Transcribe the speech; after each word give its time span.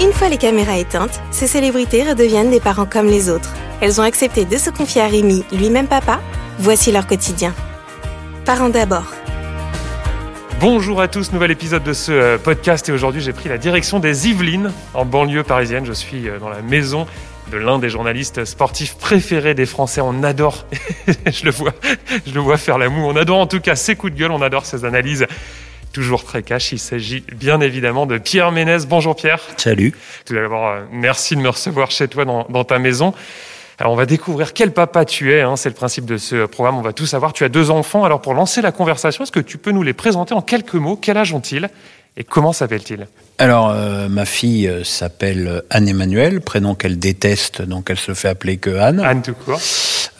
Une 0.00 0.12
fois 0.12 0.28
les 0.28 0.36
caméras 0.36 0.78
éteintes, 0.78 1.20
ces 1.32 1.48
célébrités 1.48 2.08
redeviennent 2.08 2.52
des 2.52 2.60
parents 2.60 2.86
comme 2.86 3.06
les 3.06 3.28
autres. 3.28 3.52
Elles 3.80 4.00
ont 4.00 4.04
accepté 4.04 4.44
de 4.44 4.56
se 4.56 4.70
confier 4.70 5.02
à 5.02 5.08
Rémi, 5.08 5.44
lui-même 5.50 5.88
papa. 5.88 6.20
Voici 6.60 6.92
leur 6.92 7.08
quotidien. 7.08 7.52
Parents 8.44 8.68
d'abord. 8.68 9.12
Bonjour 10.60 11.00
à 11.00 11.08
tous, 11.08 11.32
nouvel 11.32 11.50
épisode 11.50 11.82
de 11.82 11.92
ce 11.92 12.12
euh, 12.12 12.38
podcast 12.38 12.88
et 12.88 12.92
aujourd'hui 12.92 13.20
j'ai 13.20 13.32
pris 13.32 13.48
la 13.48 13.58
direction 13.58 13.98
des 13.98 14.28
Yvelines 14.28 14.72
en 14.94 15.04
banlieue 15.04 15.42
parisienne. 15.42 15.84
Je 15.84 15.92
suis 15.92 16.28
euh, 16.28 16.38
dans 16.38 16.48
la 16.48 16.62
maison 16.62 17.08
de 17.50 17.56
l'un 17.56 17.80
des 17.80 17.90
journalistes 17.90 18.44
sportifs 18.44 18.96
préférés 18.98 19.54
des 19.54 19.66
Français. 19.66 20.00
On 20.00 20.22
adore, 20.22 20.66
je 21.26 21.44
le 21.44 21.50
vois, 21.50 21.74
je 22.24 22.32
le 22.32 22.40
vois 22.40 22.56
faire 22.56 22.78
l'amour. 22.78 23.08
On 23.12 23.16
adore 23.16 23.38
en 23.38 23.46
tout 23.48 23.60
cas 23.60 23.74
ses 23.74 23.96
coups 23.96 24.12
de 24.12 24.18
gueule, 24.18 24.30
on 24.30 24.42
adore 24.42 24.64
ses 24.64 24.84
analyses 24.84 25.26
toujours 25.98 26.22
très 26.22 26.44
cash. 26.44 26.70
Il 26.70 26.78
s'agit 26.78 27.24
bien 27.34 27.60
évidemment 27.60 28.06
de 28.06 28.18
Pierre 28.18 28.52
Ménez. 28.52 28.86
Bonjour 28.88 29.16
Pierre. 29.16 29.40
Salut. 29.56 29.92
Tout 30.24 30.34
d'abord, 30.34 30.68
euh, 30.68 30.82
merci 30.92 31.34
de 31.34 31.40
me 31.40 31.48
recevoir 31.48 31.90
chez 31.90 32.06
toi 32.06 32.24
dans, 32.24 32.46
dans 32.50 32.62
ta 32.62 32.78
maison. 32.78 33.14
Alors 33.80 33.94
on 33.94 33.96
va 33.96 34.06
découvrir 34.06 34.52
quel 34.52 34.72
papa 34.72 35.04
tu 35.04 35.32
es, 35.32 35.40
hein, 35.40 35.56
c'est 35.56 35.68
le 35.68 35.74
principe 35.74 36.04
de 36.04 36.16
ce 36.16 36.46
programme, 36.46 36.78
on 36.78 36.82
va 36.82 36.92
tout 36.92 37.06
savoir. 37.06 37.32
Tu 37.32 37.42
as 37.42 37.48
deux 37.48 37.72
enfants, 37.72 38.04
alors 38.04 38.20
pour 38.20 38.32
lancer 38.34 38.62
la 38.62 38.70
conversation, 38.70 39.24
est-ce 39.24 39.32
que 39.32 39.40
tu 39.40 39.58
peux 39.58 39.72
nous 39.72 39.82
les 39.82 39.92
présenter 39.92 40.34
en 40.34 40.40
quelques 40.40 40.74
mots? 40.74 40.94
Quel 40.94 41.16
âge 41.16 41.32
ont-ils? 41.32 41.68
Et 42.16 42.24
comment 42.24 42.52
s'appellent-ils 42.52 43.06
Alors 43.38 43.70
euh, 43.70 44.08
ma 44.08 44.24
fille 44.24 44.66
euh, 44.66 44.82
s'appelle 44.82 45.62
Anne-Emmanuelle, 45.70 46.40
prénom 46.40 46.74
qu'elle 46.74 46.98
déteste, 46.98 47.62
donc 47.62 47.90
elle 47.90 47.98
se 47.98 48.12
fait 48.12 48.28
appeler 48.28 48.56
que 48.56 48.76
Anne. 48.76 49.00
Anne 49.00 49.22
tout 49.22 49.34
court. 49.34 49.60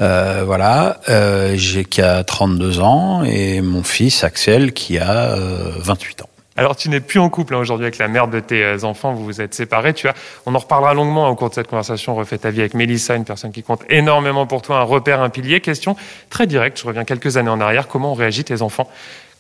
Euh, 0.01 0.45
voilà, 0.47 1.01
euh, 1.09 1.55
j'ai 1.57 1.85
qui 1.85 2.01
a 2.01 2.23
32 2.23 2.81
ans 2.81 3.25
et 3.25 3.61
mon 3.61 3.83
fils 3.83 4.23
Axel 4.23 4.73
qui 4.73 4.99
a 4.99 5.35
28 5.79 6.23
ans. 6.23 6.29
Alors, 6.57 6.75
tu 6.75 6.89
n'es 6.89 7.01
plus 7.01 7.21
en 7.21 7.31
couple 7.31 7.55
hein, 7.55 7.59
aujourd'hui 7.59 7.87
avec 7.87 7.99
la 7.99 8.09
mère 8.09 8.27
de 8.27 8.41
tes 8.41 8.83
enfants, 8.83 9.13
vous 9.13 9.25
vous 9.25 9.41
êtes 9.41 9.55
séparés. 9.55 9.95
Tu 9.95 10.09
as, 10.09 10.15
on 10.45 10.55
en 10.57 10.59
reparlera 10.59 10.93
longuement 10.93 11.29
au 11.29 11.35
cours 11.37 11.51
de 11.51 11.55
cette 11.55 11.69
conversation. 11.69 12.17
Refais 12.17 12.39
ta 12.39 12.51
vie 12.51 12.61
avec 12.61 12.75
Mélissa, 12.75 13.15
une 13.15 13.25
personne 13.25 13.53
qui 13.53 13.63
compte 13.63 13.83
énormément 13.89 14.45
pour 14.45 14.63
toi, 14.63 14.79
un 14.79 14.83
repère, 14.83 15.21
un 15.21 15.31
pilier. 15.31 15.61
Question 15.61 15.95
très 16.31 16.49
directe, 16.49 16.81
je 16.81 16.87
reviens 16.87 17.05
quelques 17.05 17.37
années 17.37 17.51
en 17.51 17.61
arrière. 17.61 17.87
Comment 17.87 18.13
ont 18.13 18.17
réagi 18.17 18.43
tes 18.43 18.63
enfants 18.63 18.89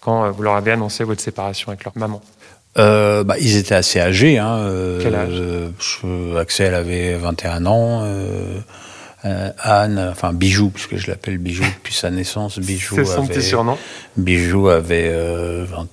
quand 0.00 0.30
vous 0.30 0.42
leur 0.42 0.54
avez 0.54 0.70
annoncé 0.70 1.02
votre 1.02 1.20
séparation 1.20 1.70
avec 1.70 1.84
leur 1.84 1.92
maman? 1.96 2.20
Euh, 2.78 3.24
bah, 3.24 3.36
ils 3.40 3.56
étaient 3.56 3.74
assez 3.74 4.00
âgés. 4.00 4.38
Hein, 4.38 4.56
euh, 4.58 5.00
Quel 5.02 5.14
âge? 5.14 5.30
euh, 6.04 6.38
Axel 6.40 6.74
avait 6.74 7.14
21 7.14 7.66
ans. 7.66 8.02
Euh, 8.04 8.58
Anne, 9.58 10.08
enfin 10.10 10.32
Bijou, 10.32 10.70
puisque 10.70 10.96
je 10.96 11.10
l'appelle 11.10 11.38
Bijou 11.38 11.64
depuis 11.64 11.94
sa 11.94 12.10
naissance. 12.10 12.58
Bijou 12.60 12.94
C'est 12.94 13.04
son 13.04 13.22
avait, 13.24 13.34
petit 13.34 13.42
surnom. 13.42 13.76
Bijou 14.16 14.68
avait 14.68 15.12
20, 15.64 15.86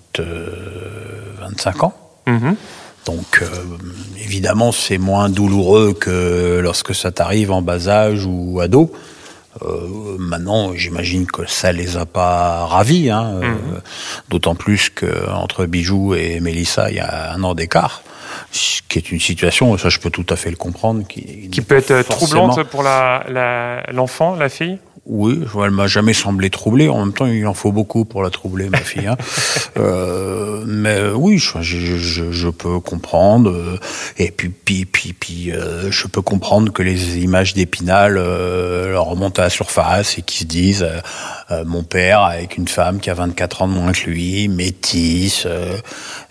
25 1.42 1.84
ans. 1.84 1.94
Mhm. 2.28 2.56
Donc 3.06 3.42
euh, 3.42 3.46
évidemment, 4.24 4.72
c'est 4.72 4.98
moins 4.98 5.30
douloureux 5.30 5.94
que 5.94 6.60
lorsque 6.62 6.96
ça 6.96 7.12
t'arrive 7.12 7.52
en 7.52 7.62
bas 7.62 7.88
âge 7.88 8.26
ou 8.26 8.60
ado. 8.60 8.92
Euh, 9.62 10.18
maintenant, 10.20 10.74
j'imagine 10.76 11.26
que 11.28 11.46
ça 11.46 11.72
les 11.72 11.96
a 11.98 12.06
pas 12.06 12.66
ravis, 12.66 13.10
hein, 13.10 13.40
euh, 13.42 13.48
Mhm. 13.48 13.82
d'autant 14.30 14.56
plus 14.56 14.90
que 14.90 15.30
entre 15.32 15.66
Bijou 15.66 16.14
et 16.14 16.40
Mélissa, 16.42 16.90
il 16.90 16.98
y 16.98 17.00
a 17.00 17.32
un 17.34 17.42
an 17.44 17.54
d'écart, 17.56 18.04
ce 18.58 18.82
qui 18.88 18.98
est 19.00 19.12
une 19.12 19.20
situation, 19.20 19.78
ça 19.78 19.90
je 19.90 20.00
peux 20.00 20.10
tout 20.10 20.26
à 20.30 20.36
fait 20.36 20.50
le 20.50 20.56
comprendre, 20.56 21.06
qui, 21.08 21.50
Qui 21.50 21.62
peut 21.62 21.78
être 21.78 21.92
euh, 21.92 22.04
forcément- 22.04 22.48
troublante 22.50 22.70
pour 22.70 22.84
la- 22.84 23.24
la- 23.30 23.84
l'enfant, 23.92 24.36
la, 24.36 24.50
fille? 24.50 24.78
Oui, 25.08 25.40
elle 25.64 25.70
m'a 25.70 25.86
jamais 25.86 26.14
semblé 26.14 26.50
troublée. 26.50 26.90
En 26.90 26.98
même 27.06 27.14
temps, 27.14 27.28
il 27.28 27.46
en 27.46 27.54
faut 27.54 27.72
beaucoup 27.72 28.06
pour 28.06 28.24
la 28.24 28.32
troubler, 28.32 28.70
ma 28.70 28.80
fille. 28.80 29.06
hein. 29.08 29.18
Euh, 29.78 30.64
mais 30.66 30.96
euh, 30.98 31.14
oui, 31.14 31.38
je, 31.38 31.62
je, 31.62 31.98
je, 31.98 32.32
je 32.32 32.48
peux 32.48 32.80
comprendre. 32.80 33.50
euh, 33.52 33.78
Et 34.18 34.32
puis, 34.32 34.48
puis, 34.50 34.86
puis, 34.86 35.12
puis 35.12 35.52
euh, 35.52 35.92
je 35.92 36.08
peux 36.08 36.22
comprendre 36.22 36.72
que 36.72 36.82
les 36.82 37.18
images 37.20 37.54
d'Épinal 37.54 38.16
euh, 38.18 38.94
leur 38.94 39.06
remontent 39.08 39.42
à 39.42 39.46
la 39.46 39.50
surface 39.50 40.18
et 40.18 40.22
qu'ils 40.22 40.40
se 40.42 40.46
disent 40.46 40.88
mon 41.66 41.84
père 41.84 42.22
avec 42.22 42.58
une 42.58 42.68
femme 42.70 43.00
qui 43.02 43.10
a 43.10 43.14
24 43.14 43.64
ans 43.64 43.68
de 43.68 43.74
moins 43.74 43.92
que 43.92 44.10
lui, 44.10 44.48
métisse, 44.48 45.44
euh, 45.46 45.78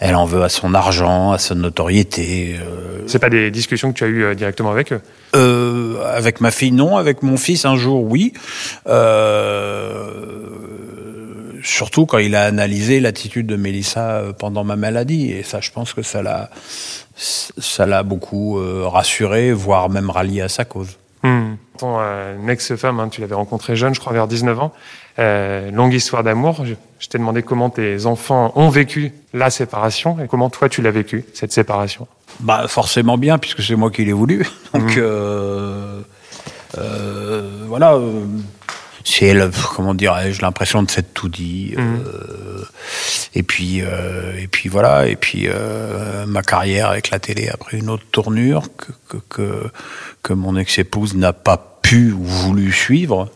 elle 0.00 0.16
en 0.16 0.24
veut 0.24 0.42
à 0.42 0.48
son 0.48 0.74
argent, 0.74 1.32
à 1.32 1.38
sa 1.38 1.54
notoriété. 1.54 2.13
Euh, 2.18 3.02
C'est 3.06 3.18
pas 3.18 3.30
des 3.30 3.50
discussions 3.50 3.92
que 3.92 3.98
tu 3.98 4.04
as 4.04 4.08
eues 4.08 4.24
euh, 4.24 4.34
directement 4.34 4.70
avec 4.70 4.92
eux? 4.92 5.00
Euh, 5.34 6.02
avec 6.14 6.40
ma 6.40 6.50
fille, 6.50 6.72
non. 6.72 6.96
Avec 6.96 7.22
mon 7.22 7.36
fils, 7.36 7.64
un 7.64 7.76
jour, 7.76 8.02
oui. 8.02 8.32
Euh, 8.86 10.10
surtout 11.62 12.06
quand 12.06 12.18
il 12.18 12.34
a 12.34 12.44
analysé 12.44 13.00
l'attitude 13.00 13.46
de 13.46 13.56
Mélissa 13.56 14.22
pendant 14.38 14.64
ma 14.64 14.76
maladie. 14.76 15.30
Et 15.30 15.42
ça, 15.42 15.60
je 15.60 15.70
pense 15.70 15.92
que 15.92 16.02
ça 16.02 16.22
l'a, 16.22 16.50
ça 17.16 17.86
l'a 17.86 18.02
beaucoup 18.02 18.60
rassuré, 18.84 19.52
voire 19.52 19.88
même 19.90 20.10
rallié 20.10 20.42
à 20.42 20.48
sa 20.48 20.64
cause. 20.64 20.98
Ton 21.78 21.96
euh, 21.98 22.48
ex-femme, 22.48 23.00
hein, 23.00 23.08
tu 23.08 23.20
l'avais 23.20 23.34
rencontrée 23.34 23.74
jeune, 23.74 23.94
je 23.94 24.00
crois 24.00 24.12
vers 24.12 24.28
19 24.28 24.60
ans. 24.60 24.72
Euh, 25.18 25.70
longue 25.70 25.94
histoire 25.94 26.22
d'amour. 26.22 26.64
Je, 26.64 26.74
je 26.98 27.08
t'ai 27.08 27.18
demandé 27.18 27.42
comment 27.42 27.70
tes 27.70 28.06
enfants 28.06 28.52
ont 28.56 28.68
vécu 28.68 29.12
la 29.32 29.50
séparation 29.50 30.16
et 30.22 30.26
comment 30.26 30.50
toi 30.50 30.68
tu 30.68 30.82
l'as 30.82 30.90
vécu, 30.90 31.24
cette 31.34 31.52
séparation. 31.52 32.06
Bah, 32.40 32.66
forcément 32.68 33.18
bien, 33.18 33.38
puisque 33.38 33.62
c'est 33.62 33.76
moi 33.76 33.90
qui 33.90 34.04
l'ai 34.04 34.12
voulu. 34.12 34.46
Donc, 34.74 34.96
euh, 34.96 36.00
euh, 36.78 37.64
voilà. 37.66 37.98
C'est, 39.04 39.34
comment 39.76 39.92
dirais-je, 39.94 40.40
l'impression 40.40 40.82
de 40.82 40.90
s'être 40.90 41.12
tout 41.12 41.28
dit. 41.28 41.74
euh, 41.78 42.64
et 43.34 43.42
puis, 43.42 43.82
euh, 43.82 44.32
et 44.40 44.46
puis 44.46 44.68
voilà. 44.70 45.06
Et 45.08 45.16
puis, 45.16 45.44
euh, 45.46 46.24
ma 46.26 46.42
carrière 46.42 46.88
avec 46.88 47.10
la 47.10 47.18
télé 47.18 47.48
a 47.48 47.56
pris 47.58 47.78
une 47.78 47.90
autre 47.90 48.04
tournure 48.10 48.62
que, 48.76 48.92
que, 49.08 49.16
que, 49.28 49.70
que 50.22 50.32
mon 50.32 50.56
ex-épouse 50.56 51.14
n'a 51.14 51.32
pas 51.34 51.78
pu 51.82 52.12
ou 52.12 52.24
voulu 52.24 52.72
suivre. 52.72 53.28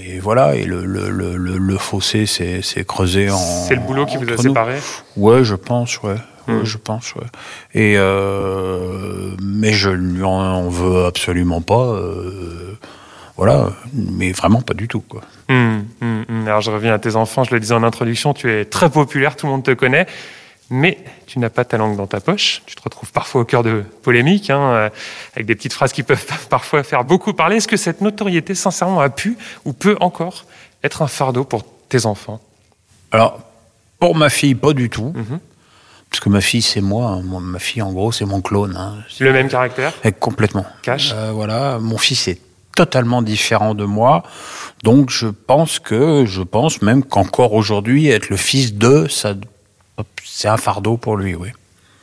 Et 0.00 0.18
voilà, 0.18 0.56
et 0.56 0.64
le, 0.64 0.84
le, 0.84 1.08
le, 1.10 1.36
le, 1.36 1.76
fossé 1.78 2.26
s'est 2.26 2.60
s'est 2.62 2.84
creusé 2.84 3.30
en. 3.30 3.36
C'est 3.38 3.74
le 3.76 3.80
boulot 3.82 4.04
qui 4.06 4.16
vous 4.16 4.30
a 4.30 4.36
séparés? 4.36 4.78
Ouais, 5.16 5.44
je 5.44 5.54
pense, 5.54 6.00
ouais. 6.02 6.16
Ouais, 6.48 6.54
Mhm. 6.54 6.64
je 6.64 6.76
pense, 6.76 7.14
ouais. 7.16 7.26
Et 7.74 7.94
euh, 7.98 9.30
mais 9.42 9.72
je 9.72 9.90
lui 9.90 10.22
en, 10.22 10.28
en 10.30 10.68
veux 10.68 11.04
absolument 11.06 11.60
pas. 11.60 11.82
euh, 11.86 12.55
voilà, 13.36 13.72
mais 13.92 14.32
vraiment 14.32 14.62
pas 14.62 14.74
du 14.74 14.88
tout, 14.88 15.00
quoi. 15.00 15.22
Hmm, 15.48 15.80
hmm, 16.00 16.22
hmm. 16.28 16.46
Alors 16.46 16.60
je 16.62 16.70
reviens 16.70 16.94
à 16.94 16.98
tes 16.98 17.16
enfants, 17.16 17.44
je 17.44 17.52
le 17.54 17.60
disais 17.60 17.74
en 17.74 17.82
introduction, 17.82 18.32
tu 18.34 18.50
es 18.50 18.64
très 18.64 18.88
populaire, 18.90 19.36
tout 19.36 19.46
le 19.46 19.52
monde 19.52 19.62
te 19.64 19.72
connaît, 19.72 20.06
mais 20.70 20.98
tu 21.26 21.38
n'as 21.38 21.50
pas 21.50 21.64
ta 21.64 21.76
langue 21.76 21.96
dans 21.96 22.06
ta 22.06 22.20
poche. 22.20 22.62
Tu 22.66 22.74
te 22.74 22.82
retrouves 22.82 23.12
parfois 23.12 23.42
au 23.42 23.44
cœur 23.44 23.62
de 23.62 23.84
polémiques, 24.02 24.50
hein, 24.50 24.60
euh, 24.60 24.88
avec 25.34 25.46
des 25.46 25.54
petites 25.54 25.72
phrases 25.74 25.92
qui 25.92 26.02
peuvent 26.02 26.24
parfois 26.50 26.82
faire 26.82 27.04
beaucoup 27.04 27.32
parler. 27.34 27.56
Est-ce 27.56 27.68
que 27.68 27.76
cette 27.76 28.00
notoriété, 28.00 28.54
sincèrement, 28.54 29.00
a 29.00 29.10
pu 29.10 29.36
ou 29.64 29.72
peut 29.72 29.96
encore 30.00 30.44
être 30.82 31.02
un 31.02 31.06
fardeau 31.08 31.44
pour 31.44 31.64
tes 31.88 32.06
enfants? 32.06 32.40
Alors, 33.12 33.40
pour 33.98 34.14
ma 34.16 34.28
fille, 34.30 34.54
pas 34.54 34.72
du 34.72 34.88
tout, 34.90 35.12
Mhm. 35.14 35.38
parce 36.10 36.20
que 36.20 36.28
ma 36.30 36.40
fille, 36.40 36.62
c'est 36.62 36.80
moi. 36.80 37.10
hein. 37.10 37.22
Ma 37.40 37.58
fille, 37.58 37.82
en 37.82 37.92
gros, 37.92 38.10
c'est 38.12 38.24
mon 38.24 38.40
clone. 38.40 38.74
Hein. 38.76 38.94
Le 39.20 39.32
même 39.32 39.48
caractère? 39.48 39.92
Et 40.04 40.12
complètement. 40.12 40.66
Cash 40.82 41.12
Euh, 41.14 41.30
voilà, 41.32 41.78
mon 41.78 41.98
fils 41.98 42.26
est 42.28 42.40
totalement 42.76 43.22
différent 43.22 43.74
de 43.74 43.84
moi, 43.84 44.22
donc 44.84 45.10
je 45.10 45.26
pense 45.26 45.80
que, 45.80 46.24
je 46.26 46.42
pense 46.42 46.82
même 46.82 47.02
qu'encore 47.02 47.54
aujourd'hui, 47.54 48.08
être 48.08 48.28
le 48.30 48.36
fils 48.36 48.74
de, 48.74 49.08
ça, 49.08 49.34
c'est 50.24 50.48
un 50.48 50.58
fardeau 50.58 50.96
pour 50.96 51.16
lui, 51.16 51.34
oui. 51.34 51.48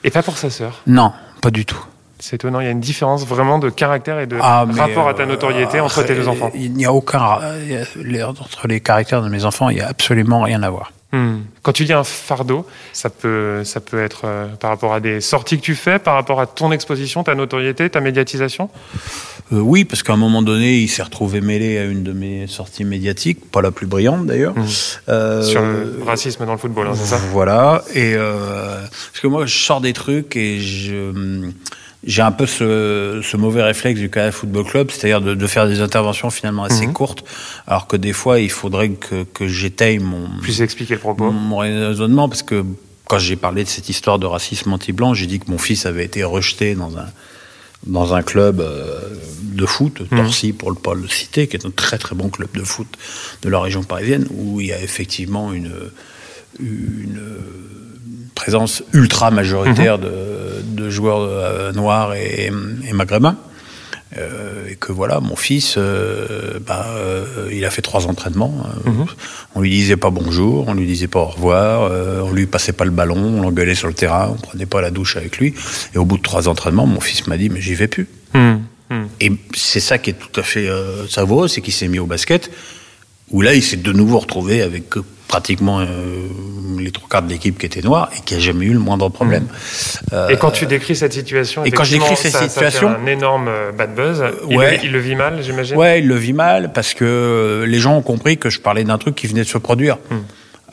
Et 0.04 0.10
pas 0.10 0.24
pour 0.24 0.38
sa 0.38 0.50
sœur? 0.50 0.82
Non, 0.86 1.14
pas 1.42 1.52
du 1.52 1.66
tout. 1.66 1.82
C'est 2.20 2.36
étonnant, 2.36 2.60
il 2.62 2.66
y 2.66 2.68
a 2.68 2.72
une 2.72 2.80
différence 2.80 3.26
vraiment 3.26 3.60
de 3.60 3.70
caractère 3.70 4.20
et 4.20 4.28
de 4.28 4.38
Ah, 4.42 4.66
rapport 4.70 5.08
à 5.08 5.14
ta 5.14 5.24
euh, 5.24 5.26
notoriété 5.28 5.80
entre 5.80 6.04
tes 6.04 6.16
deux 6.16 6.28
euh, 6.28 6.32
enfants. 6.32 6.52
Il 6.56 6.74
n'y 6.74 6.86
a 6.86 6.92
aucun. 6.94 7.40
les- 7.98 8.24
entre 8.24 8.68
les 8.68 8.80
caractères 8.82 9.22
de 9.22 9.30
mes 9.30 9.46
enfants, 9.46 9.70
il 9.70 9.76
n'y 9.76 9.82
a 9.82 9.88
absolument 9.88 10.42
rien 10.42 10.64
à 10.64 10.70
voir. 10.70 10.92
Hmm. 11.14 11.42
Quand 11.62 11.74
tu 11.74 11.86
dis 11.86 11.94
un 11.94 12.04
fardeau, 12.04 12.66
ça 12.92 13.12
peut, 13.12 13.64
ça 13.64 13.80
peut 13.80 14.02
être 14.02 14.22
euh, 14.26 14.48
par 14.60 14.72
rapport 14.72 14.96
à 14.96 15.00
des 15.00 15.22
sorties 15.22 15.58
que 15.58 15.62
tu 15.62 15.76
fais, 15.76 16.00
par 16.00 16.16
rapport 16.16 16.42
à 16.42 16.48
ton 16.48 16.72
exposition, 16.72 17.24
ta 17.24 17.36
notoriété, 17.36 17.88
ta 17.88 18.02
médiatisation? 18.02 18.68
Euh, 19.52 19.60
oui, 19.60 19.86
parce 19.86 20.02
qu'à 20.02 20.14
un 20.14 20.18
moment 20.18 20.42
donné, 20.42 20.80
il 20.80 20.88
s'est 20.88 21.04
retrouvé 21.04 21.40
mêlé 21.40 21.78
à 21.78 21.86
une 21.86 22.02
de 22.02 22.14
mes 22.14 22.48
sorties 22.48 22.84
médiatiques, 22.84 23.52
pas 23.52 23.62
la 23.62 23.70
plus 23.70 23.86
brillante 23.86 24.26
d'ailleurs. 24.26 24.56
Euh, 25.08 25.44
sur 25.44 25.62
le 25.62 26.02
racisme 26.04 26.48
dans 26.48 26.54
le 26.54 26.58
football, 26.58 26.88
hein, 26.88 26.94
c'est 26.96 27.16
ça? 27.16 27.22
Voilà. 27.32 27.84
Et 27.94 28.16
euh, 28.16 28.82
parce 29.12 29.22
que 29.22 29.28
moi, 29.28 29.46
je 29.46 29.56
sors 29.56 29.82
des 29.82 29.94
trucs 29.94 30.36
et 30.36 30.60
je 30.60 31.52
j'ai 32.06 32.22
un 32.22 32.32
peu 32.34 32.46
ce, 32.46 33.22
ce 33.24 33.38
mauvais 33.38 33.64
réflexe 33.64 34.00
du 34.00 34.10
Canal 34.10 34.32
Football 34.34 34.66
Club, 34.66 34.92
c'est-à-dire 34.92 35.22
de, 35.22 35.36
de 35.36 35.48
faire 35.48 35.68
des 35.68 35.80
interventions 35.80 36.30
finalement 36.30 36.64
assez 36.66 36.86
Mhm. 36.88 36.94
courtes, 36.94 37.24
alors 37.68 37.88
que 37.88 37.96
des 37.96 38.14
fois, 38.14 38.40
il 38.40 38.52
faudrait 38.52 38.90
que, 38.90 39.24
que 39.24 39.48
j'étaye 39.48 40.00
mon, 40.00 40.28
Plus 40.42 40.62
expliquer 40.62 40.96
le 40.96 41.00
propos. 41.00 41.32
mon 41.32 41.58
raisonnement, 41.58 42.28
parce 42.28 42.44
que 42.44 42.64
quand 43.08 43.20
j'ai 43.20 43.36
parlé 43.36 43.64
de 43.64 43.70
cette 43.70 43.90
histoire 43.90 44.20
de 44.20 44.26
racisme 44.26 44.74
anti-blanc, 44.74 45.14
j'ai 45.14 45.28
dit 45.28 45.40
que 45.40 45.50
mon 45.50 45.58
fils 45.58 45.86
avait 45.86 46.06
été 46.06 46.24
rejeté 46.24 46.76
dans 46.76 46.98
un, 46.98 47.06
dans 47.86 48.14
un 48.14 48.22
club 48.24 48.60
euh, 48.62 49.00
de 49.42 49.66
foot, 49.66 50.02
Torcy 50.10 50.52
pour 50.54 50.72
le 50.72 50.76
pas 50.78 50.94
le 50.94 51.08
citer, 51.08 51.48
qui 51.48 51.56
est 51.58 51.66
un 51.66 51.72
très 51.72 51.98
très 51.98 52.16
bon 52.16 52.30
club 52.30 52.50
de 52.54 52.64
foot 52.64 52.88
de 53.42 53.50
la 53.50 53.60
région 53.62 53.84
parisienne, 53.84 54.26
où 54.32 54.60
il 54.62 54.68
y 54.68 54.74
a 54.74 54.82
effectivement 54.82 55.54
une, 55.54 55.72
une 56.60 57.22
présence 58.36 58.84
ultra 58.94 59.32
majoritaire 59.32 60.00
de, 60.00 60.06
de 60.08 60.33
de 60.64 60.90
joueurs 60.90 61.74
noirs 61.74 62.16
et, 62.16 62.52
et 62.88 62.94
maghrébins. 62.94 63.38
Euh, 64.18 64.68
et 64.70 64.76
que 64.76 64.92
voilà, 64.92 65.20
mon 65.20 65.36
fils, 65.36 65.76
euh, 65.78 66.60
bah, 66.66 66.86
euh, 66.90 67.50
il 67.52 67.66
a 67.66 67.72
fait 67.72 67.82
trois 67.82 68.06
entraînements. 68.08 68.66
Mhm. 68.86 69.06
On 69.56 69.62
lui 69.62 69.72
disait 69.72 69.98
pas 69.98 70.12
bonjour, 70.12 70.68
on 70.68 70.74
lui 70.74 70.86
disait 70.86 71.08
pas 71.08 71.20
au 71.20 71.26
revoir, 71.26 71.92
on 72.24 72.32
lui 72.32 72.46
passait 72.46 72.74
pas 72.74 72.86
le 72.86 72.92
ballon, 72.92 73.18
on 73.18 73.42
l'engueulait 73.42 73.76
sur 73.76 73.88
le 73.88 73.94
terrain, 73.94 74.30
on 74.32 74.40
prenait 74.40 74.66
pas 74.66 74.82
la 74.82 74.92
douche 74.92 75.16
avec 75.18 75.38
lui. 75.38 75.54
Et 75.96 75.98
au 75.98 76.06
bout 76.06 76.18
de 76.18 76.22
trois 76.22 76.48
entraînements, 76.48 76.86
mon 76.86 77.00
fils 77.00 77.28
m'a 77.28 77.38
dit 77.38 77.50
mais 77.50 77.62
j'y 77.62 77.74
vais 77.74 77.88
plus. 77.88 78.08
Mhm. 78.34 78.62
Mhm. 78.90 79.08
Et 79.20 79.32
c'est 79.56 79.80
ça 79.80 79.98
qui 79.98 80.12
est 80.12 80.14
tout 80.14 80.40
à 80.40 80.44
fait 80.44 80.68
savoureux, 81.10 81.48
c'est 81.48 81.62
qu'il 81.62 81.74
s'est 81.74 81.88
mis 81.88 82.00
au 82.00 82.06
basket. 82.06 82.52
Où 83.32 83.42
là, 83.42 83.56
il 83.56 83.64
s'est 83.64 83.78
de 83.78 83.92
nouveau 83.92 84.20
retrouvé 84.20 84.62
avec 84.62 84.96
pratiquement 85.34 85.80
euh, 85.80 85.88
les 86.84 86.92
trois 86.92 87.08
quarts 87.10 87.24
de 87.24 87.30
l'équipe 87.30 87.58
qui 87.58 87.66
était 87.66 87.82
noire 87.82 88.10
et 88.18 88.22
qui 88.22 88.36
a 88.36 88.40
jamais 88.40 88.66
eu 88.66 88.74
le 88.74 88.80
moindre 88.80 89.10
problème. 89.10 89.48
Euh, 90.12 90.30
et 90.30 90.38
quand 90.38 90.52
tu 90.52 90.66
décris 90.66 90.96
cette 90.96 91.14
situation, 91.14 91.64
et 91.66 91.72
quand 91.72 91.84
je 91.84 91.94
décris 91.94 92.16
cette 92.16 92.36
situation, 92.36 92.90
ça 92.90 92.96
fait 92.96 93.02
un 93.02 93.06
énorme 93.06 93.48
euh, 93.48 93.72
bad 93.72 93.96
buzz. 93.96 94.24
Il, 94.50 94.58
ouais, 94.58 94.78
le, 94.78 94.86
il 94.86 94.92
le 94.92 95.00
vit 95.00 95.16
mal, 95.16 95.42
j'imagine? 95.42 95.78
Ouais, 95.78 96.00
il 96.00 96.08
le 96.08 96.16
vit 96.16 96.34
mal 96.34 96.72
parce 96.74 96.94
que 96.94 97.66
les 97.68 97.80
gens 97.80 97.98
ont 97.98 98.02
compris 98.02 98.38
que 98.38 98.50
je 98.50 98.60
parlais 98.60 98.84
d'un 98.84 98.98
truc 98.98 99.16
qui 99.16 99.28
venait 99.28 99.44
de 99.44 99.48
se 99.48 99.58
produire. 99.58 99.98
Hmm. 100.10 100.20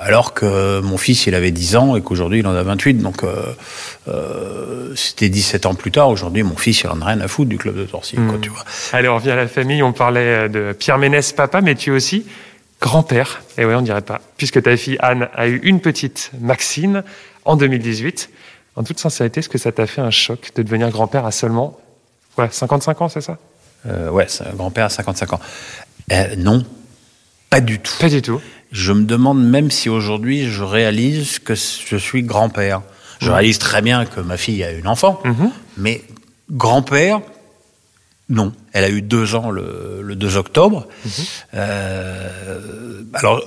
Alors 0.03 0.33
que 0.33 0.81
mon 0.81 0.97
fils, 0.97 1.27
il 1.27 1.35
avait 1.35 1.51
10 1.51 1.77
ans 1.77 1.95
et 1.95 2.01
qu'aujourd'hui, 2.01 2.39
il 2.39 2.47
en 2.47 2.55
a 2.55 2.63
28. 2.63 3.03
Donc, 3.03 3.23
euh, 3.23 4.93
c'était 4.97 5.29
17 5.29 5.67
ans 5.67 5.75
plus 5.75 5.91
tard. 5.91 6.09
Aujourd'hui, 6.09 6.43
mon 6.43 6.57
fils, 6.57 6.81
il 6.81 6.89
en 6.89 7.03
a 7.03 7.05
rien 7.05 7.21
à 7.21 7.29
foutre 7.29 7.51
du 7.51 7.59
club 7.59 7.77
de 7.77 7.85
Torcy. 7.85 8.17
Quoi, 8.17 8.39
tu 8.41 8.49
vois. 8.49 8.65
Allez, 8.95 9.09
on 9.09 9.17
revient 9.17 9.33
à 9.33 9.37
la 9.37 9.47
famille. 9.47 9.83
On 9.83 9.93
parlait 9.93 10.49
de 10.49 10.73
Pierre 10.73 10.97
Ménès, 10.97 11.33
papa, 11.33 11.61
mais 11.61 11.75
tu 11.75 11.91
aussi 11.91 12.25
grand-père, 12.81 13.43
et 13.59 13.65
ouais, 13.65 13.75
on 13.75 13.83
dirait 13.83 14.01
pas, 14.03 14.21
puisque 14.37 14.63
ta 14.63 14.77
fille 14.77 14.97
Anne 15.01 15.29
a 15.35 15.49
eu 15.49 15.61
une 15.63 15.81
petite 15.81 16.31
Maxine 16.41 17.05
en 17.45 17.57
2018. 17.57 18.31
En 18.77 18.85
toute 18.85 18.99
sincérité, 18.99 19.41
est-ce 19.41 19.49
que 19.49 19.59
ça 19.59 19.73
t'a 19.73 19.87
fait 19.87 20.01
un 20.01 20.11
choc 20.11 20.53
de 20.55 20.63
devenir 20.63 20.91
grand-père 20.91 21.27
à 21.27 21.31
seulement 21.33 21.79
ouais, 22.39 22.49
55 22.51 23.03
ans, 23.03 23.09
c'est 23.09 23.21
ça? 23.21 23.39
Euh, 23.87 24.11
Ouais, 24.11 24.27
grand-père 24.55 24.87
à 24.87 24.91
55 24.91 25.33
ans. 25.35 25.41
Euh, 26.13 26.37
non, 26.37 26.65
pas 27.51 27.61
du 27.61 27.81
tout. 27.81 27.95
Pas 28.01 28.09
du 28.09 28.23
tout. 28.23 28.41
Je 28.73 28.93
me 28.93 29.05
demande 29.05 29.45
même 29.45 29.71
si 29.71 29.89
aujourd'hui 29.89 30.49
je 30.49 30.63
réalise 30.63 31.41
que 31.41 31.55
je 31.55 31.97
suis 31.97 32.23
grand-père. 32.23 32.83
Je 33.21 33.29
mmh. 33.29 33.33
réalise 33.33 33.59
très 33.59 33.83
bien 33.83 34.07
que 34.07 34.21
ma 34.21 34.37
fille 34.37 34.63
a 34.65 34.71
une 34.71 34.87
enfant, 34.87 35.21
mmh. 35.25 35.47
mais 35.77 36.03
grand-père, 36.51 37.21
non, 38.31 38.53
elle 38.73 38.85
a 38.85 38.89
eu 38.89 39.03
deux 39.03 39.35
ans 39.35 39.51
le, 39.51 40.15
2 40.15 40.37
octobre. 40.37 40.87
Mhm. 41.05 41.11
Euh, 41.55 43.03
alors, 43.13 43.43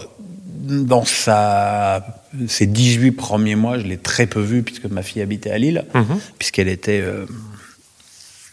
dans 0.45 1.05
sa, 1.05 2.05
ses 2.47 2.67
18 2.67 3.11
premiers 3.13 3.55
mois, 3.55 3.79
je 3.79 3.85
l'ai 3.85 3.97
très 3.97 4.27
peu 4.27 4.41
vue 4.41 4.61
puisque 4.61 4.85
ma 4.85 5.01
fille 5.01 5.21
habitait 5.21 5.51
à 5.51 5.57
Lille, 5.57 5.85
mhm. 5.95 6.19
puisqu'elle 6.37 6.67
était 6.67 7.01
euh, 7.01 7.25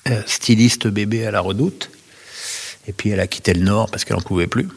euh, 0.08 0.22
styliste 0.26 0.86
bébé 0.86 1.26
à 1.26 1.32
la 1.32 1.40
redoute. 1.40 1.90
Et 2.86 2.92
puis 2.92 3.10
elle 3.10 3.20
a 3.20 3.26
quitté 3.26 3.52
le 3.52 3.62
Nord 3.62 3.90
parce 3.90 4.04
qu'elle 4.04 4.16
n'en 4.16 4.22
pouvait 4.22 4.46
plus 4.46 4.68